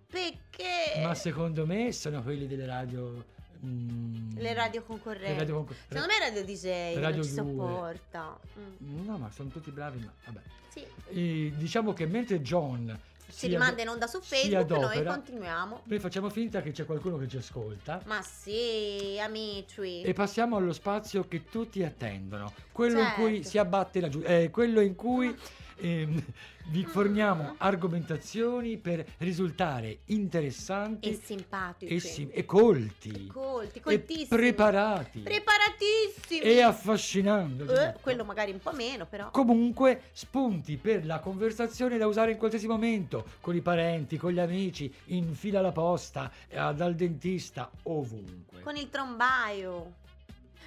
[0.07, 1.03] Perché?
[1.03, 3.25] Ma secondo me sono quelli delle radio.
[3.65, 5.33] Mm, Le radio concorrenti.
[5.33, 7.45] le radio concor- Secondo me Radio DJ Radio non ci 2.
[7.45, 8.39] sopporta.
[8.59, 9.05] Mm.
[9.07, 10.41] No, ma sono tutti bravi, ma vabbè.
[10.69, 10.85] Sì.
[11.09, 15.83] E diciamo che mentre John Si rimanda in onda su si Facebook, noi continuiamo.
[15.85, 18.01] Noi facciamo finta che c'è qualcuno che ci ascolta.
[18.07, 20.03] Ma sì, amici.
[20.03, 23.49] E passiamo allo spazio che tutti attendono, quello in cui Certo.
[23.49, 25.37] si abbatte la giu- eh, quello in cui
[25.81, 26.25] ehm,
[26.71, 31.95] vi forniamo argomentazioni per risultare interessanti E simpatici.
[31.95, 36.41] e, sim- e colti Colti, e preparati Preparatissimi.
[36.41, 37.63] e affascinanti.
[37.65, 39.31] Eh, quello magari un po' meno, però.
[39.31, 44.39] Comunque, spunti per la conversazione da usare in qualsiasi momento, con i parenti, con gli
[44.39, 48.61] amici, in fila alla posta, eh, dal dentista, ovunque.
[48.61, 49.95] Con il trombaio.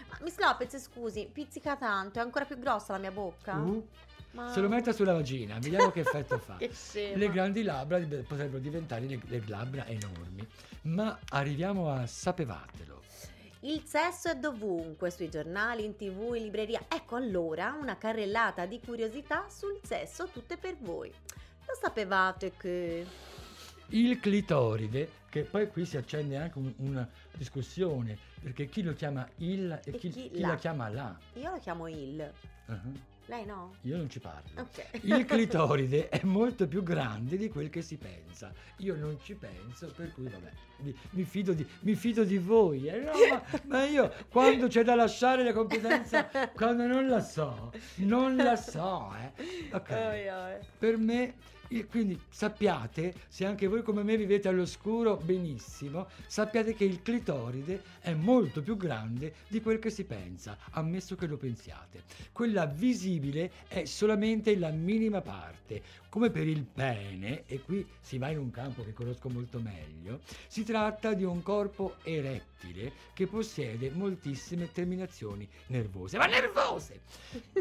[0.10, 3.56] Ma Miss Lopez, scusi, pizzica tanto, è ancora più grossa la mia bocca?
[3.56, 3.88] Uh,
[4.34, 6.58] Ma- Se lo metta sulla vagina, vediamo che effetto fa.
[6.92, 7.14] Che.
[7.16, 10.46] Le grandi labbra potrebbero diventare le, le labbra enormi.
[10.84, 13.02] Ma arriviamo a sapevatelo.
[13.62, 16.82] Il sesso è dovunque, sui giornali, in tv, in libreria.
[16.90, 21.10] Ecco allora una carrellata di curiosità sul sesso tutte per voi.
[21.66, 23.06] Lo sapevate che...
[23.88, 29.28] Il clitoride, che poi qui si accende anche un- una discussione, perché chi lo chiama
[29.38, 31.16] il e, E chi, chi chi la chiama la.
[31.36, 32.32] Io lo chiamo il.
[32.68, 32.94] Uh-huh.
[33.28, 33.76] Lei no?
[33.82, 34.62] Io non ci parlo.
[34.62, 35.00] Ok.
[35.04, 38.52] Il clitoride è molto più grande di quel che si pensa.
[38.78, 42.86] Io non ci penso, per cui vabbè, mi, mi fido, di, mi fido di voi.
[42.88, 42.98] eh.
[43.00, 48.36] No, ma, ma io quando c'è da lasciare la competenza, quando non la so, non
[48.36, 49.14] la so.
[49.16, 49.70] Eh.
[49.74, 49.90] Ok.
[49.90, 50.56] Oi, oi.
[50.78, 51.34] Per me,
[51.78, 57.82] il- quindi sappiate, se anche voi come me vivete all'oscuro, benissimo, sappiate che il clitoride
[58.00, 62.04] è molto più grande di quel che si pensa, ammesso che lo pensiate.
[62.32, 66.02] Quella visibile è solamente la minima parte.
[66.10, 70.20] Come per il pene, e qui si va in un campo che conosco molto meglio,
[70.48, 77.02] si tratta di un corpo erettile che possiede moltissime terminazioni nervose, ma nervose!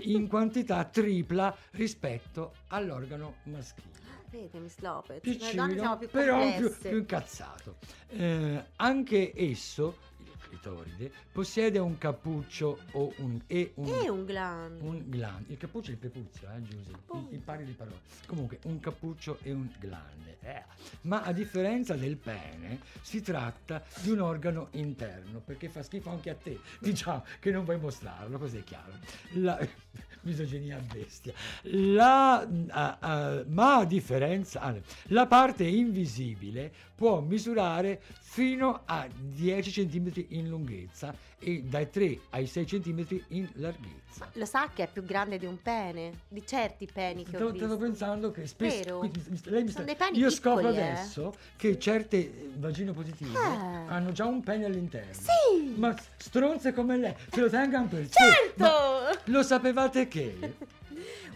[0.02, 4.01] In quantità tripla rispetto all'organo maschile.
[4.32, 7.76] Vede, Miss Lopez, Piccino, noi donne più però più, più incazzato.
[8.08, 14.84] Eh, anche esso, il clitoride, possiede un cappuccio o un, e un, E un glande.
[14.84, 15.52] un glande.
[15.52, 16.94] Il cappuccio è il prepuzio, eh?
[16.94, 17.34] Appunto.
[17.34, 18.00] Impari le parole.
[18.26, 20.38] Comunque, un cappuccio e un glande.
[20.44, 20.64] Eh.
[21.02, 26.30] Ma a differenza del pene, si tratta di un organo interno, perché fa schifo anche
[26.30, 26.58] a te.
[26.80, 28.92] Diciamo che non vuoi mostrarlo, così è chiaro.
[29.34, 29.58] La,
[30.22, 31.32] misoginia a bestia.
[31.62, 34.74] La, ah, ah, ma a differenza, ah,
[35.08, 42.46] la parte invisibile può misurare fino a 10 cm in lunghezza e dai 3 ai
[42.46, 44.28] 6 cm in larghezza.
[44.34, 46.20] Lo sa che è più grande di un pene?
[46.28, 47.66] Di certi peni che ho Stavo, visto.
[47.66, 49.10] stavo pensando che spesso
[49.44, 50.90] lei mi sta- io scopro piccoli, eh.
[50.90, 53.86] adesso che certe eh, vagine positive Eh.
[53.88, 55.12] hanno già un pene all'interno.
[55.12, 55.74] Sì!
[55.76, 58.08] Ma stronze come lei, se lo tengano per.
[58.08, 58.62] Certo!
[58.62, 60.54] Ma lo sapevate che?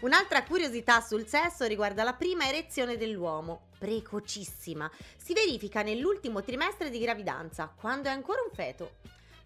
[0.01, 4.89] Un'altra curiosità sul sesso riguarda la prima erezione dell'uomo, precocissima.
[5.17, 8.91] Si verifica nell'ultimo trimestre di gravidanza, quando è ancora un feto.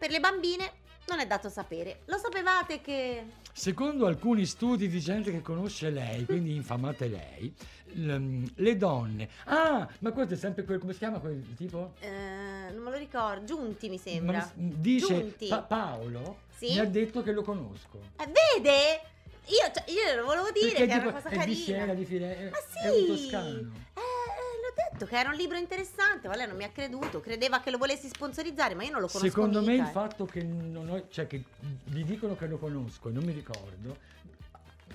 [0.01, 0.71] Per le bambine
[1.09, 1.99] non è dato sapere.
[2.05, 3.23] Lo sapevate che...
[3.53, 7.53] Secondo alcuni studi di gente che conosce lei, quindi infamate lei,
[8.55, 9.29] le donne...
[9.45, 10.79] Ah, ma questo è sempre quel...
[10.79, 11.93] come si chiama quel tipo?
[11.99, 14.51] eh, non me lo ricordo, Giunti mi Ma sembra.
[14.55, 15.47] mi- dice Giunti.
[15.49, 16.71] Pa- Paolo Sì?
[16.71, 17.99] mi ha detto che lo conosco.
[18.17, 19.01] Eh, vede?
[19.49, 21.45] Io, cioè, io lo volevo dire Perché che era tipo- una cosa carina.
[21.45, 22.87] di Siena, di Firenze, Ma sì!
[22.87, 23.71] è un toscano.
[23.93, 24.01] Eh,
[25.01, 27.77] detto che era un libro interessante, ma lei non mi ha creduto, credeva che lo
[27.77, 29.91] volessi sponsorizzare, ma io non lo conosco Secondo me mica, il eh.
[29.91, 31.43] fatto che non ho, cioè che
[31.85, 33.97] vi dicono che lo conosco e non mi ricordo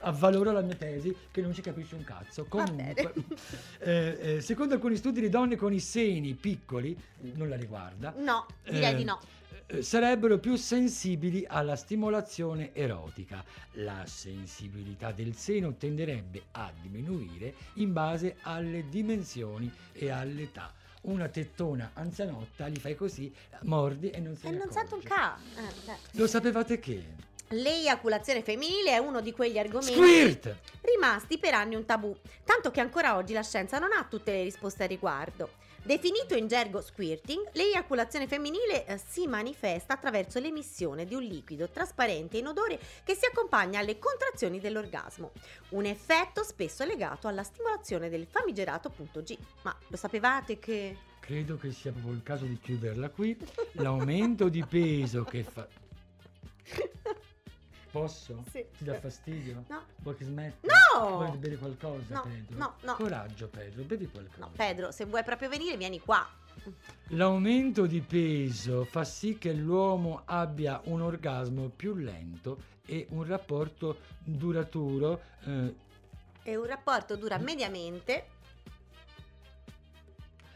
[0.00, 2.44] avvalora la mia tesi che non ci capisce un cazzo.
[2.46, 3.12] Comunque,
[3.80, 6.96] eh, eh, secondo alcuni studi le donne con i seni piccoli,
[7.34, 9.20] non la riguarda, No, direi eh, di no.
[9.66, 13.44] eh, sarebbero più sensibili alla stimolazione erotica.
[13.74, 20.72] La sensibilità del seno tenderebbe a diminuire in base alle dimensioni e all'età.
[21.02, 23.32] Una tettona anzianotta gli fai così,
[23.62, 24.88] mordi e non se E ne non accorge.
[24.88, 25.36] sento un ca.
[25.56, 26.18] Eh, beh.
[26.18, 27.04] Lo sapevate che?
[27.50, 30.56] L'eiaculazione femminile è uno di quegli argomenti Squirt!
[30.80, 34.42] rimasti per anni un tabù, tanto che ancora oggi la scienza non ha tutte le
[34.42, 35.50] risposte al riguardo.
[35.86, 42.36] Definito in gergo squirting, l'eiaculazione femminile eh, si manifesta attraverso l'emissione di un liquido trasparente
[42.36, 45.30] e inodore che si accompagna alle contrazioni dell'orgasmo,
[45.70, 49.38] un effetto spesso legato alla stimolazione del famigerato punto G.
[49.62, 50.96] Ma lo sapevate che...
[51.20, 53.38] Credo che sia proprio il caso di chiuderla qui.
[53.74, 55.68] L'aumento di peso che fa...
[57.90, 58.44] Posso?
[58.50, 58.64] Sì.
[58.76, 59.64] Ti dà fastidio?
[59.68, 59.82] No.
[59.98, 60.68] Vuoi che smetta?
[60.98, 61.16] No!
[61.16, 62.58] Vuoi bere qualcosa, No, Pedro?
[62.58, 62.94] no, no.
[62.94, 64.38] Coraggio, Pedro, bevi qualcosa.
[64.40, 66.26] No, Pedro, se vuoi proprio venire, vieni qua.
[67.10, 73.98] L'aumento di peso fa sì che l'uomo abbia un orgasmo più lento e un rapporto
[74.24, 75.20] duraturo.
[75.44, 75.74] eh,
[76.42, 78.26] E un rapporto dura mediamente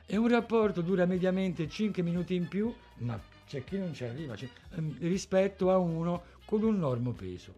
[0.07, 4.35] e un rapporto dura mediamente 5 minuti in più, ma c'è chi non ci arriva,
[4.35, 7.55] cioè, ehm, rispetto a uno con un normo peso.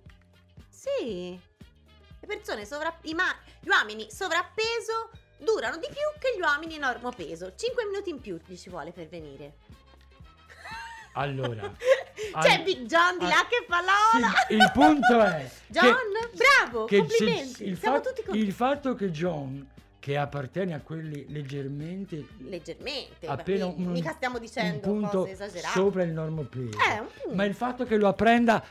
[0.69, 1.39] Sì.
[2.21, 2.95] Le persone sovra...
[3.05, 7.55] i ma- Gli uomini sovrappeso durano di più che gli uomini normopeso.
[7.57, 9.55] 5 minuti in più gli ci vuole per venire.
[11.15, 11.71] Allora,
[12.41, 14.29] C'è al- Big John di al- là che fa l'ola.
[14.47, 15.87] Sì, il punto è John,
[16.31, 17.65] che- bravo, che se- complimenti.
[17.69, 18.47] il, Siamo fa- tutti contenti.
[18.47, 19.69] il fatto che John,
[19.99, 23.27] che appartiene a quelli leggermente Leggermente.
[23.27, 25.79] appena un, mica stiamo un dicendo punto cose esagerate.
[25.79, 26.79] sopra il normo peso.
[26.79, 27.35] Eh, un punto.
[27.37, 28.65] Ma il fatto che lo apprenda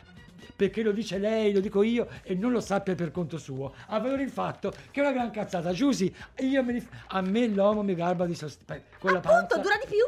[0.56, 4.00] perché lo dice lei, lo dico io e non lo sappia per conto suo, ha
[4.00, 5.72] valore il fatto che è una gran cazzata.
[5.72, 10.06] Giusy, io me li- a me l'uomo mi garba di sostenere Appunto, dura di più.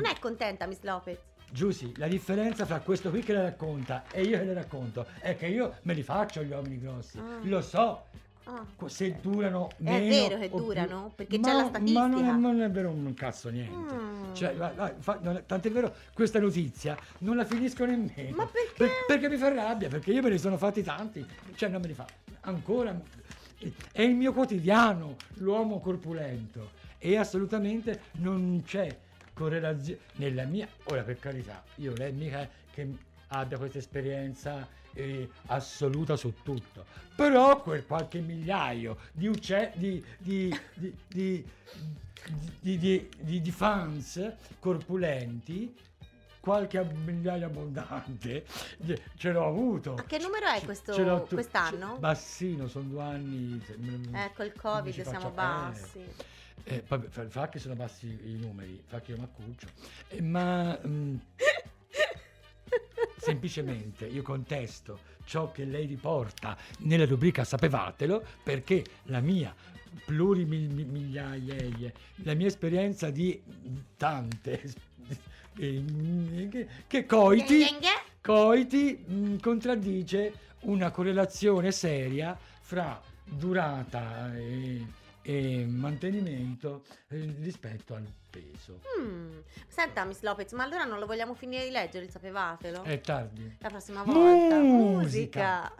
[0.00, 1.18] Non è contenta, Miss Lopez?
[1.50, 5.36] Giusy, la differenza fra questo qui che le racconta e io che le racconto è
[5.36, 7.18] che io me li faccio gli uomini grossi.
[7.18, 7.38] Ah.
[7.42, 8.06] Lo so.
[8.48, 8.64] Ah.
[8.86, 11.12] Se durano È meno vero che durano?
[11.16, 12.28] Perché Ma- c'è la Ma non statistica.
[12.28, 13.92] è, non è vero un cazzo niente.
[13.94, 14.34] Mm.
[14.34, 18.36] Cioè, va- va- fa- non è- tant'è vero, questa notizia non la finisco nemmeno.
[18.36, 18.72] Ma perché?
[18.76, 21.26] Per- perché mi fa rabbia, perché io me ne sono fatti tanti.
[21.56, 22.06] Cioè, non me li fa.
[22.42, 22.98] Ancora.
[23.90, 26.70] È il mio quotidiano, l'uomo corpulento.
[26.98, 28.96] E assolutamente non c'è
[29.32, 30.68] correlazione nella mia.
[30.84, 32.88] Ora, per carità, io lei mica che
[33.28, 36.84] abbia questa esperienza eh, assoluta su tutto.
[37.14, 40.54] Però quel qualche migliaio di uccelli, di,
[41.08, 41.44] di,
[42.60, 43.08] di,
[43.40, 45.74] di, fans corpulenti,
[46.40, 48.44] qualche migliaio abbondante,
[48.86, 49.94] eh, ce l'ho avuto.
[49.94, 51.96] A che numero è questo- tu- quest'anno?
[51.98, 53.62] Bassino, sono due anni.
[54.12, 56.04] Ecco, il non Covid siamo eh, bassi.
[56.64, 59.68] eh, vabbè, fa, fa che sono bassi i numeri, fa che io mi accuccio.
[60.08, 61.16] Eh, ma mm,
[63.26, 69.52] semplicemente io contesto ciò che lei riporta nella rubrica Sapevatelo perché la mia
[70.04, 73.42] plurimigliaia, la mia esperienza di
[73.96, 74.62] tante
[76.86, 77.64] che, coiti,
[78.20, 84.86] coiti mh, contraddice una correlazione seria fra durata e,
[85.28, 88.80] e mantenimento eh, rispetto al peso.
[89.00, 89.40] Mm.
[89.66, 92.84] Senta, Miss Lopez, ma allora non lo vogliamo finire di leggere, sapevatelo?
[92.84, 93.56] È tardi.
[93.58, 94.56] La prossima volta.
[94.60, 95.72] Musica.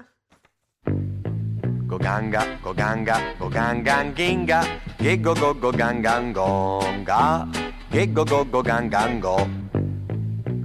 [1.87, 7.49] Goganga, goganga, gogangan ginga, che go go go gangan gonga,
[7.89, 9.49] che go go go gangan go.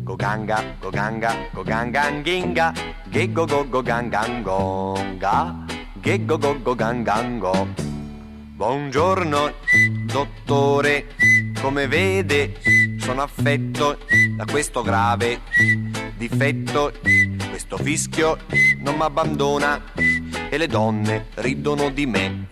[0.03, 2.73] Goganga, goganga, gogangan ginga,
[3.11, 5.65] che go go go gangan gonga,
[6.01, 7.90] che go go go gangan go.
[8.61, 9.53] Buongiorno,
[10.05, 11.07] dottore,
[11.59, 12.59] come vede
[12.99, 13.97] sono affetto
[14.37, 15.41] da questo grave
[16.15, 16.93] difetto.
[17.49, 18.37] Questo fischio
[18.77, 22.47] non mi abbandona e le donne ridono di me.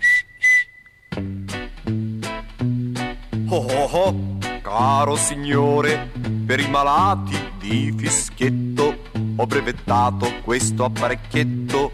[3.50, 6.10] Oh oh oh, caro signore,
[6.44, 8.98] per i malati di fischietto
[9.36, 11.92] ho brevettato questo apparecchietto.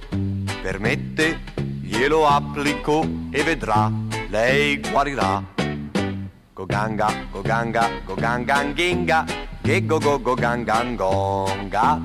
[0.61, 1.41] Permette,
[1.81, 3.91] glielo applico e vedrà,
[4.29, 5.43] lei guarirà.
[6.53, 9.25] Goganga, goganga, gogangan ginga,
[9.61, 11.99] che go go go gangan gonga,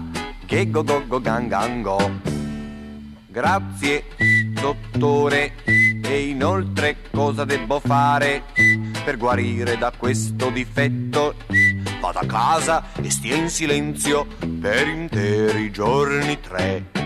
[0.46, 1.98] che go go go gangan go.
[3.28, 4.04] Grazie,
[4.60, 5.52] dottore.
[5.64, 8.42] E inoltre cosa devo fare
[9.04, 11.36] per guarire da questo difetto?
[12.00, 14.26] Vado a casa e stia in silenzio
[14.60, 16.99] per interi giorni tre.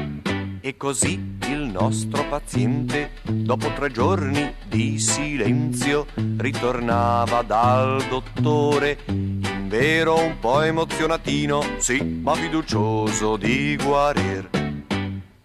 [0.67, 6.07] E così il nostro paziente, dopo tre giorni di silenzio,
[6.39, 8.97] ritornava dal dottore.
[9.09, 14.49] In vero un po' emozionatino, sì, ma fiducioso di guarir.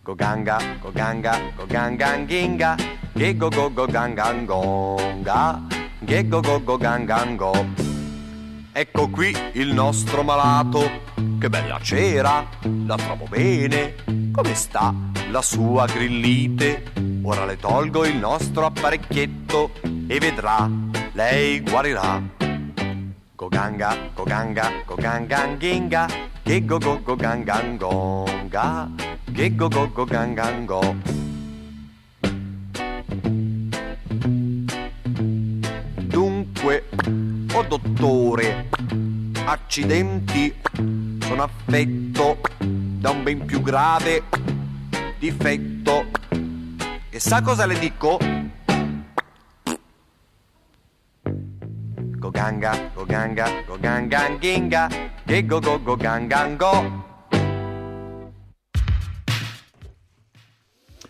[0.01, 2.78] Goganga, goganga, gogangan ginga,
[3.13, 5.67] che go go go gangan gonga,
[6.05, 7.65] che go go go gangan go.
[8.72, 10.89] Ecco qui il nostro malato,
[11.38, 12.47] che bella cera,
[12.86, 13.95] la trovo bene,
[14.32, 15.09] come sta?
[15.30, 16.91] La sua grillite.
[17.21, 19.71] Ora le tolgo il nostro apparecchietto
[20.07, 20.69] e vedrà,
[21.13, 22.21] lei guarirà.
[23.36, 26.07] Goganga, goganga, goganganginga,
[26.43, 28.89] che go go go gangangonga,
[29.32, 30.95] che go go go gangango.
[35.95, 36.89] Dunque,
[37.53, 38.69] oh dottore,
[39.45, 40.53] accidenti,
[41.19, 44.23] sono affetto da un ben più grave
[45.20, 46.05] difetto.
[47.09, 48.17] E sa cosa le dico?
[52.17, 54.88] Goganga, goganga, goganganginga,
[55.26, 57.07] che go go go gangango.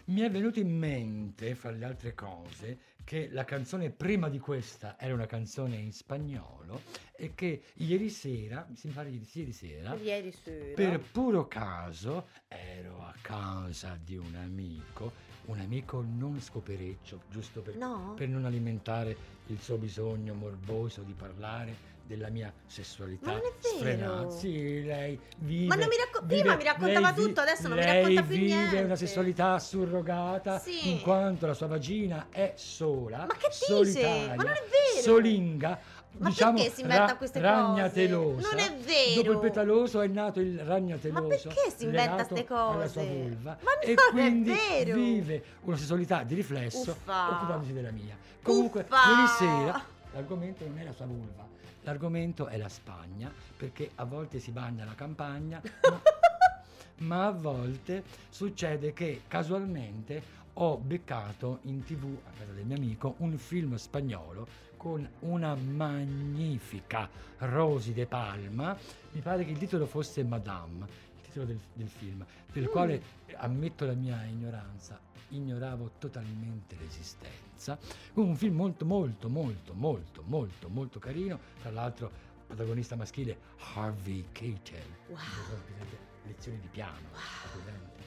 [0.06, 2.80] Mi è venuto in mente, fra le altre cose,
[3.10, 6.80] che la canzone prima di questa era una canzone in spagnolo
[7.16, 10.76] e che ieri sera, mi sembra ieri, sera, Ieri sera.
[10.76, 15.12] per puro caso ero a casa di un amico,
[15.46, 18.14] un amico non scopereccio, giusto per, No?
[18.16, 23.54] per non alimentare il suo bisogno morboso di parlare della mia sessualità Ma non è
[23.62, 23.78] vero.
[23.78, 24.30] sfrenata.
[24.32, 25.68] Sì, lei vive.
[25.68, 28.02] Ma non mi racco- vive- prima mi raccontava lei vi- tutto, adesso non mi lei
[28.02, 28.82] racconta più vive niente.
[28.82, 30.90] una sessualità surrogata Sì.
[30.90, 33.66] in quanto la sua vagina è sola, Ma che dice?
[33.66, 35.02] solitaria, Ma non è vero.
[35.04, 35.80] solinga.
[36.18, 38.42] Ma diciamo perché si inventa ra- queste ragnatelosa.
[38.42, 38.56] cose?
[38.56, 39.22] Non è vero.
[39.22, 41.22] Dopo il petaloso è nato il ragnateloso.
[41.22, 43.06] Ma perché si inventa legato ste Alla sua cose?
[43.14, 43.58] vulva.
[43.62, 44.96] Ma e non è quindi vero.
[44.96, 47.30] vive una sessualità di riflesso Uffa.
[47.36, 48.18] occupandosi della mia.
[48.42, 49.12] Comunque, Uffa.
[49.12, 51.48] ieri sera l'argomento non è la sua vulva.
[51.90, 55.60] L'argomento è la Spagna, perché a volte si bagna la campagna,
[55.90, 56.02] ma,
[56.98, 63.16] ma a volte succede che casualmente ho beccato in tv a casa del mio amico
[63.18, 67.10] un film spagnolo con una magnifica
[67.40, 68.78] Rosy De Palma.
[69.14, 70.86] Mi pare che il titolo fosse Madame,
[71.16, 72.24] il titolo del, del film,
[72.54, 73.02] del quale
[73.38, 77.78] ammetto la mia ignoranza, ignoravo totalmente l'esistenza.
[78.14, 82.12] Un film molto molto molto molto molto molto carino, tra l'altro
[82.48, 83.38] protagonista maschile
[83.76, 84.82] Harvey Keitel.
[85.08, 85.20] Wow.
[86.26, 87.08] Lezioni di piano,
[87.54, 88.04] presente?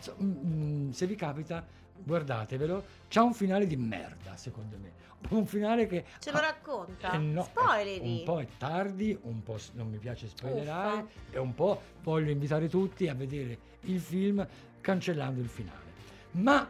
[0.00, 1.66] So- mm, mm, se vi capita,
[2.02, 2.84] guardatevelo.
[3.08, 4.92] C'ha un finale di merda, secondo me.
[5.30, 6.04] Un finale che.
[6.20, 7.12] Ce lo racconta?
[7.12, 8.18] eh no, Spoileri.
[8.18, 11.08] Un po' è tardi, un po' non mi piace spoilerare, Uffa.
[11.32, 14.46] e un po' voglio invitare tutti a vedere il film
[14.80, 15.87] cancellando il finale.
[16.32, 16.68] Ma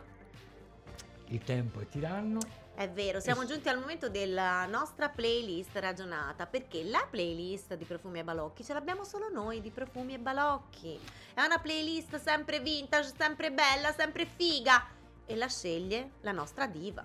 [1.27, 2.41] il tempo è tiranno.
[2.75, 8.21] È vero, siamo giunti al momento della nostra playlist ragionata, perché la playlist di Profumi
[8.21, 10.99] e Balocchi ce l'abbiamo solo noi di Profumi e Balocchi.
[11.35, 14.87] È una playlist sempre vintage, sempre bella, sempre figa
[15.27, 17.05] e la sceglie la nostra diva.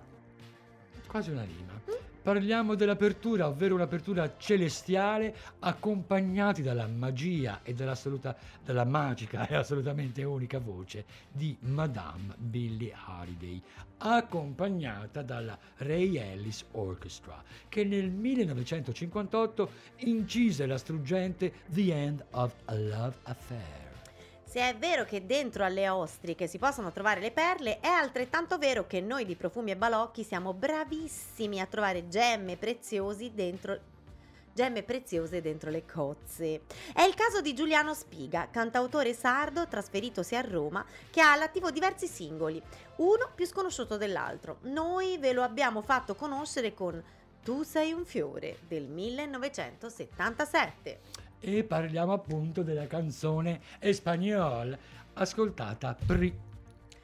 [1.08, 2.03] Quasi una rima.
[2.24, 11.04] Parliamo dell'apertura, ovvero un'apertura celestiale, accompagnati dalla magia e dalla magica e assolutamente unica voce
[11.30, 13.60] di Madame Billie Holiday,
[13.98, 22.74] accompagnata dalla Ray Ellis Orchestra, che nel 1958 incise la struggente The End of a
[22.74, 23.83] Love Affair.
[24.54, 28.86] Se è vero che dentro alle ostriche si possono trovare le perle, è altrettanto vero
[28.86, 33.76] che noi di Profumi e Balocchi siamo bravissimi a trovare gemme preziosi dentro
[34.52, 36.60] gemme preziose dentro le cozze.
[36.92, 42.06] È il caso di Giuliano Spiga, cantautore sardo trasferitosi a Roma, che ha all'attivo diversi
[42.06, 42.62] singoli,
[42.98, 44.58] uno più sconosciuto dell'altro.
[44.66, 47.02] Noi ve lo abbiamo fatto conoscere con
[47.42, 51.23] Tu sei un fiore del 1977.
[51.46, 54.76] E parliamo appunto della canzone Espagnol,
[55.12, 56.34] ascoltata pri-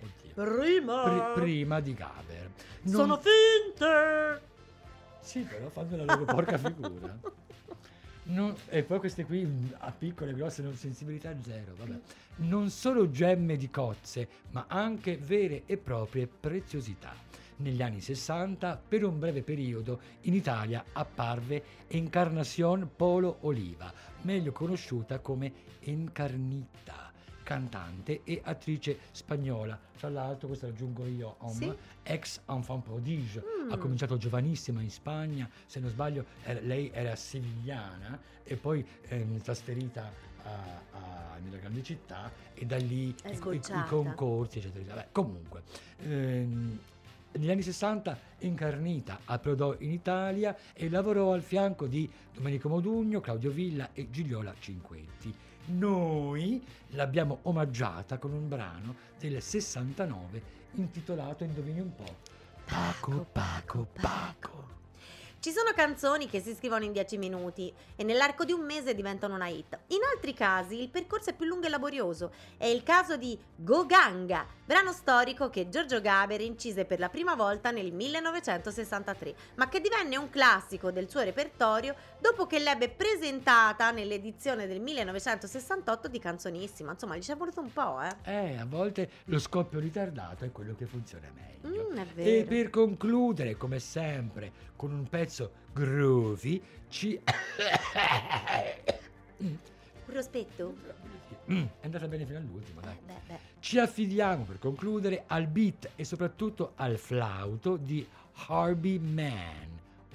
[0.01, 1.03] oddio, Prima
[1.35, 2.51] pri- prima di Gaber.
[2.85, 4.41] Non- sono finte!
[5.21, 7.19] Sì, però fanno la loro porca figura.
[8.23, 11.99] Non- e poi queste qui mh, a piccole, grosse, non sensibilità zero, vabbè.
[12.37, 17.13] Non solo gemme di cozze, ma anche vere e proprie preziosità.
[17.61, 23.93] Negli anni 60, per un breve periodo, in Italia apparve Encarnación Polo Oliva,
[24.23, 29.79] meglio conosciuta come Encarnita, cantante e attrice spagnola.
[29.99, 31.75] Tra l'altro, questo lo aggiungo io, om, Sì.
[32.03, 33.73] ex enfant prodige, Mm.
[33.73, 39.39] ha cominciato giovanissima in Spagna, se non sbaglio era- lei era sevigliana e poi ehm,
[39.43, 40.11] trasferita
[40.45, 43.39] a- a- nella grande città e da lì i, i-
[43.87, 44.95] concorsi eccetera.
[44.95, 45.63] Vabbè, comunque
[45.99, 46.79] ehm,
[47.33, 53.51] negli anni 60 Incarnita approdò in Italia e lavorò al fianco di Domenico Modugno, Claudio
[53.51, 55.35] Villa e Gigliola Cinquetti.
[55.67, 62.17] Noi l'abbiamo omaggiata con un brano del 69 intitolato, indovini un po',
[62.65, 64.80] Paco, Paco, Paco.
[65.41, 69.37] Ci sono canzoni che si scrivono in 10 minuti e nell'arco di un mese diventano
[69.37, 69.79] una hit.
[69.87, 72.31] In altri casi il percorso è più lungo e laborioso.
[72.59, 77.71] È il caso di Goganga, brano storico che Giorgio Gaber incise per la prima volta
[77.71, 84.67] nel 1963, ma che divenne un classico del suo repertorio dopo che l'ebbe presentata nell'edizione
[84.67, 86.93] del 1968 di Canzonissima.
[86.93, 88.15] Insomma, gli ci è voluto un po', eh.
[88.31, 91.49] Eh, a volte lo scoppio ritardato è quello che funziona meglio.
[91.67, 92.47] Mm, è E vero.
[92.49, 95.29] per concludere, come sempre, con un pezzo
[95.73, 97.21] groovy, ci...
[99.39, 99.57] Un
[100.07, 100.75] rospetto?
[101.51, 102.95] Mm, è andata bene fino all'ultimo, dai.
[102.95, 103.39] Eh, beh, beh.
[103.61, 108.07] Ci affidiamo per concludere al beat e soprattutto al flauto di
[108.47, 109.69] Harvey Mann.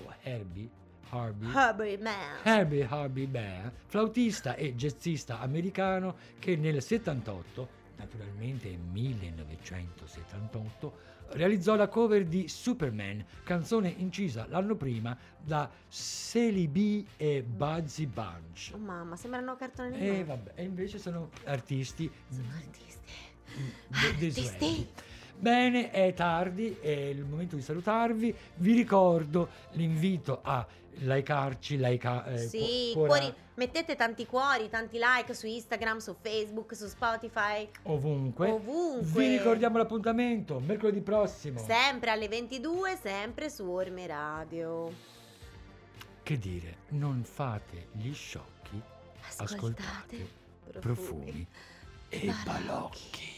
[0.04, 0.70] O Herbie?
[1.10, 1.52] Harvey?
[1.54, 2.40] Herbie Man.
[2.44, 12.26] Herbie Harvey Mann, flautista e jazzista americano che nel 78, naturalmente 1978, realizzò la cover
[12.26, 18.72] di Superman, canzone incisa l'anno prima da Sally B e Bugsy Bunch.
[18.74, 20.24] Oh mamma, sembrano cartoni E animati.
[20.24, 23.00] vabbè, e invece sono artisti Sono artisti.
[23.88, 24.48] de- desueti.
[24.66, 24.88] Artisti.
[25.38, 28.34] Bene, è tardi, è il momento di salutarvi.
[28.56, 30.66] Vi ricordo l'invito a
[31.00, 36.76] likearci, like, eh, Sì, cu- cuori, mettete tanti cuori, tanti like su Instagram, su Facebook,
[36.76, 38.50] su Spotify, ovunque.
[38.50, 39.22] ovunque.
[39.22, 41.60] Vi ricordiamo l'appuntamento mercoledì prossimo.
[41.60, 44.92] Sempre alle 22, sempre su Orme Radio.
[46.24, 48.82] Che dire, non fate gli sciocchi,
[49.38, 49.84] ascoltate,
[50.18, 51.46] Ascoltate profumi
[52.10, 52.44] e balocchi.
[52.46, 53.35] Balocchi.